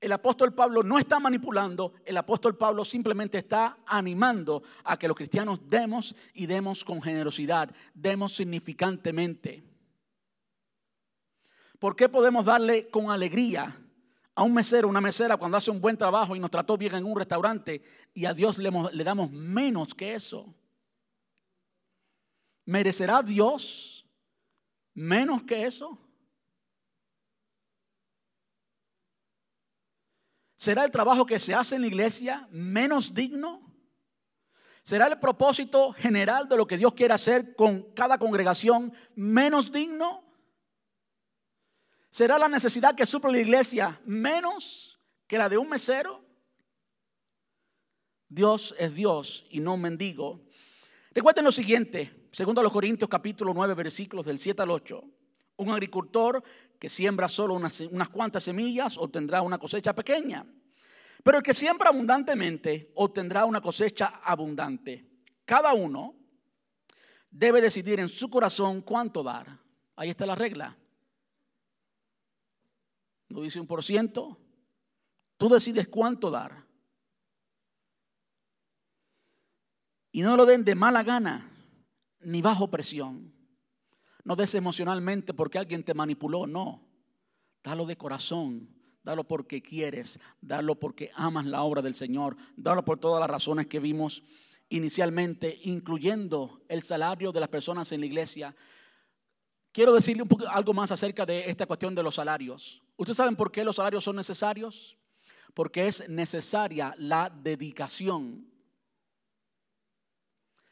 [0.00, 5.16] El apóstol Pablo no está manipulando, el apóstol Pablo simplemente está animando a que los
[5.16, 9.73] cristianos demos y demos con generosidad, demos significantemente.
[11.78, 13.80] ¿Por qué podemos darle con alegría
[14.34, 17.04] a un mesero, una mesera cuando hace un buen trabajo y nos trató bien en
[17.04, 20.54] un restaurante y a Dios le, le damos menos que eso?
[22.64, 24.06] ¿Merecerá Dios
[24.94, 25.98] menos que eso?
[30.56, 33.60] ¿Será el trabajo que se hace en la iglesia menos digno?
[34.82, 40.23] ¿Será el propósito general de lo que Dios quiere hacer con cada congregación menos digno?
[42.14, 46.24] ¿Será la necesidad que suple la iglesia menos que la de un mesero?
[48.28, 50.44] Dios es Dios y no un mendigo.
[51.10, 55.02] Recuerden lo siguiente, Segundo a los Corintios capítulo 9 versículos del 7 al 8.
[55.56, 56.40] Un agricultor
[56.78, 60.46] que siembra solo unas, unas cuantas semillas obtendrá una cosecha pequeña.
[61.24, 65.04] Pero el que siembra abundantemente obtendrá una cosecha abundante.
[65.44, 66.14] Cada uno
[67.28, 69.58] debe decidir en su corazón cuánto dar.
[69.96, 70.78] Ahí está la regla.
[73.34, 74.38] No dice un por ciento.
[75.36, 76.68] Tú decides cuánto dar.
[80.12, 81.50] Y no lo den de mala gana
[82.20, 83.34] ni bajo presión.
[84.22, 86.88] No des emocionalmente porque alguien te manipuló, no.
[87.64, 88.72] Dalo de corazón,
[89.02, 93.66] dalo porque quieres, dalo porque amas la obra del Señor, dalo por todas las razones
[93.66, 94.22] que vimos
[94.68, 98.54] inicialmente, incluyendo el salario de las personas en la iglesia.
[99.74, 102.80] Quiero decirle un poco, algo más acerca de esta cuestión de los salarios.
[102.96, 104.96] ¿Ustedes saben por qué los salarios son necesarios?
[105.52, 108.46] Porque es necesaria la dedicación.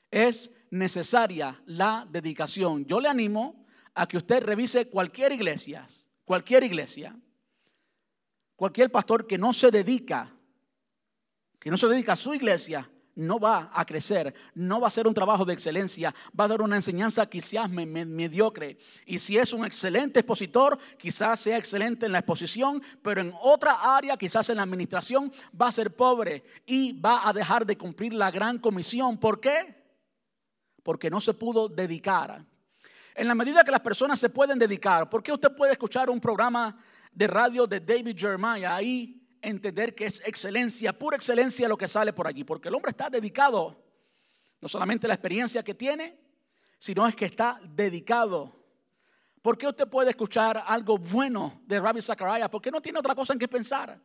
[0.09, 2.87] Es necesaria la dedicación.
[2.87, 5.85] Yo le animo a que usted revise cualquier iglesia,
[6.25, 7.19] cualquier iglesia,
[8.55, 10.33] cualquier pastor que no se dedica,
[11.59, 15.07] que no se dedica a su iglesia, no va a crecer, no va a ser
[15.07, 18.79] un trabajo de excelencia, va a dar una enseñanza quizás mediocre.
[19.07, 23.97] Y si es un excelente expositor, quizás sea excelente en la exposición, pero en otra
[23.97, 28.15] área, quizás en la administración, va a ser pobre y va a dejar de cumplir
[28.15, 29.19] la gran comisión.
[29.19, 29.83] ¿Por qué?
[30.83, 32.45] porque no se pudo dedicar.
[33.15, 36.21] En la medida que las personas se pueden dedicar, ¿por qué usted puede escuchar un
[36.21, 36.77] programa
[37.13, 42.13] de radio de David Jeremiah ahí entender que es excelencia, pura excelencia lo que sale
[42.13, 42.45] por allí?
[42.45, 43.85] Porque el hombre está dedicado,
[44.61, 46.19] no solamente la experiencia que tiene,
[46.79, 48.57] sino es que está dedicado.
[49.43, 52.49] ¿Por qué usted puede escuchar algo bueno de Rabbi Zachariah?
[52.49, 54.01] Porque no tiene otra cosa en que pensar.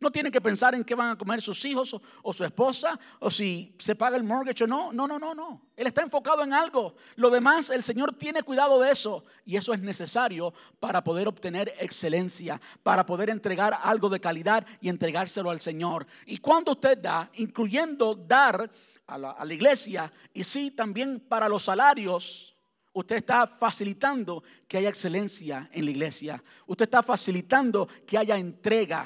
[0.00, 3.30] No tiene que pensar en qué van a comer sus hijos o, su esposa o
[3.30, 4.92] si se paga el mortgage o no.
[4.92, 5.62] No, no, no, no.
[5.76, 6.96] Él está enfocado en algo.
[7.16, 9.24] Lo demás, el Señor tiene cuidado de eso.
[9.46, 14.88] Y eso es necesario para poder obtener excelencia, para poder entregar algo de calidad y
[14.88, 16.06] entregárselo al Señor.
[16.26, 18.70] Y cuando usted da, incluyendo dar
[19.06, 22.50] a la, a la iglesia y sí también para los salarios,
[22.96, 26.44] Usted está facilitando que haya excelencia en la iglesia.
[26.64, 29.04] Usted está facilitando que haya entrega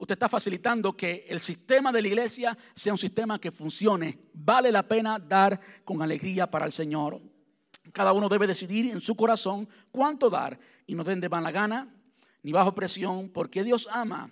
[0.00, 4.18] usted está facilitando que el sistema de la iglesia sea un sistema que funcione.
[4.32, 7.20] Vale la pena dar con alegría para el Señor.
[7.92, 11.94] Cada uno debe decidir en su corazón cuánto dar y no den de mala gana
[12.42, 14.30] ni bajo presión, porque Dios ama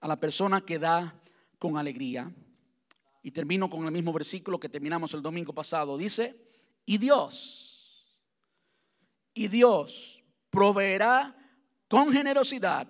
[0.00, 1.14] a la persona que da
[1.60, 2.34] con alegría.
[3.22, 5.96] Y termino con el mismo versículo que terminamos el domingo pasado.
[5.96, 6.36] Dice,
[6.84, 8.18] y Dios,
[9.32, 11.36] y Dios proveerá
[11.86, 12.88] con generosidad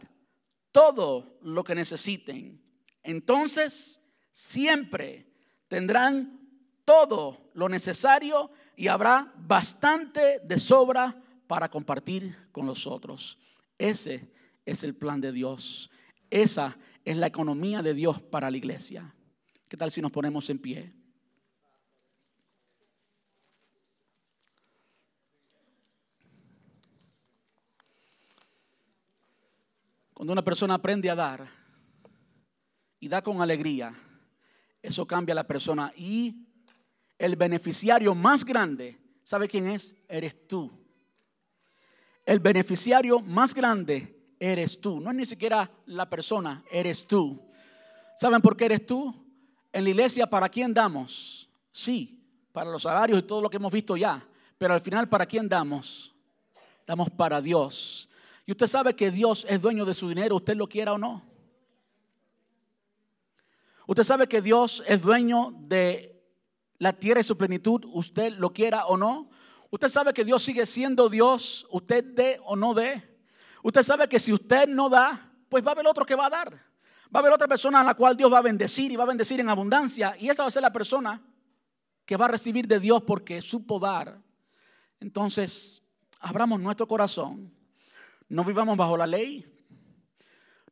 [0.74, 2.60] todo lo que necesiten.
[3.04, 4.00] Entonces,
[4.32, 5.24] siempre
[5.68, 6.40] tendrán
[6.84, 13.38] todo lo necesario y habrá bastante de sobra para compartir con los otros.
[13.78, 14.32] Ese
[14.66, 15.92] es el plan de Dios.
[16.28, 19.14] Esa es la economía de Dios para la iglesia.
[19.68, 20.92] ¿Qué tal si nos ponemos en pie?
[30.14, 31.44] Cuando una persona aprende a dar
[33.00, 33.92] y da con alegría,
[34.80, 35.92] eso cambia a la persona.
[35.96, 36.46] Y
[37.18, 39.96] el beneficiario más grande, ¿sabe quién es?
[40.08, 40.70] Eres tú.
[42.24, 45.00] El beneficiario más grande eres tú.
[45.00, 47.42] No es ni siquiera la persona, eres tú.
[48.16, 49.12] ¿Saben por qué eres tú?
[49.72, 51.50] En la iglesia, ¿para quién damos?
[51.72, 54.24] Sí, para los salarios y todo lo que hemos visto ya.
[54.56, 56.14] Pero al final, ¿para quién damos?
[56.86, 57.93] Damos para Dios.
[58.46, 61.24] Y usted sabe que Dios es dueño de su dinero, usted lo quiera o no.
[63.86, 66.22] Usted sabe que Dios es dueño de
[66.78, 69.30] la tierra y su plenitud, usted lo quiera o no.
[69.70, 73.02] Usted sabe que Dios sigue siendo Dios, usted dé o no dé.
[73.62, 76.30] Usted sabe que si usted no da, pues va a haber otro que va a
[76.30, 76.52] dar.
[77.14, 79.06] Va a haber otra persona a la cual Dios va a bendecir y va a
[79.06, 80.16] bendecir en abundancia.
[80.18, 81.22] Y esa va a ser la persona
[82.04, 84.20] que va a recibir de Dios porque supo dar.
[85.00, 85.82] Entonces,
[86.20, 87.52] abramos nuestro corazón.
[88.28, 89.46] No vivamos bajo la ley.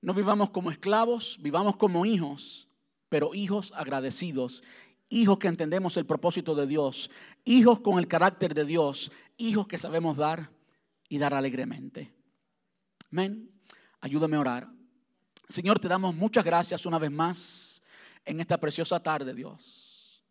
[0.00, 2.68] No vivamos como esclavos, vivamos como hijos,
[3.08, 4.62] pero hijos agradecidos
[5.12, 7.10] hijos que entendemos el propósito de Dios,
[7.44, 10.50] hijos con el carácter de Dios, hijos que sabemos dar
[11.08, 12.14] y dar alegremente.
[13.10, 13.50] Amén.
[14.00, 14.68] Ayúdame a orar.
[15.48, 17.82] Señor, te damos muchas gracias una vez más
[18.24, 20.24] en esta preciosa tarde, Dios.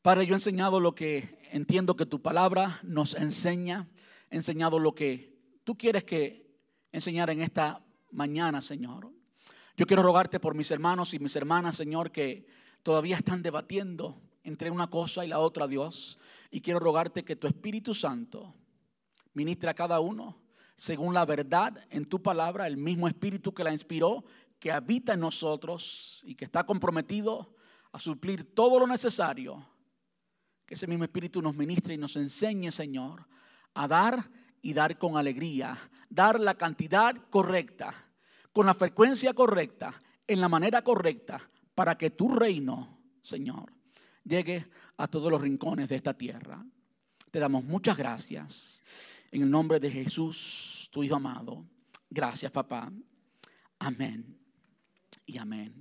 [0.00, 3.88] Padre, yo he enseñado lo que entiendo que tu palabra nos enseña,
[4.30, 5.35] he enseñado lo que
[5.66, 6.46] tú quieres que
[6.92, 9.10] enseñar en esta mañana, Señor.
[9.76, 12.46] Yo quiero rogarte por mis hermanos y mis hermanas, Señor, que
[12.84, 16.20] todavía están debatiendo entre una cosa y la otra, Dios.
[16.52, 18.54] Y quiero rogarte que tu Espíritu Santo
[19.34, 20.40] ministre a cada uno
[20.76, 24.24] según la verdad en tu palabra, el mismo Espíritu que la inspiró,
[24.60, 27.56] que habita en nosotros y que está comprometido
[27.90, 29.66] a suplir todo lo necesario.
[30.64, 33.26] Que ese mismo Espíritu nos ministre y nos enseñe, Señor,
[33.74, 34.30] a dar
[34.66, 35.78] y dar con alegría,
[36.10, 37.94] dar la cantidad correcta,
[38.52, 39.94] con la frecuencia correcta,
[40.26, 41.40] en la manera correcta,
[41.72, 43.72] para que tu reino, Señor,
[44.24, 46.66] llegue a todos los rincones de esta tierra.
[47.30, 48.82] Te damos muchas gracias.
[49.30, 51.64] En el nombre de Jesús, tu Hijo amado.
[52.10, 52.90] Gracias, papá.
[53.78, 54.36] Amén
[55.26, 55.74] y amén.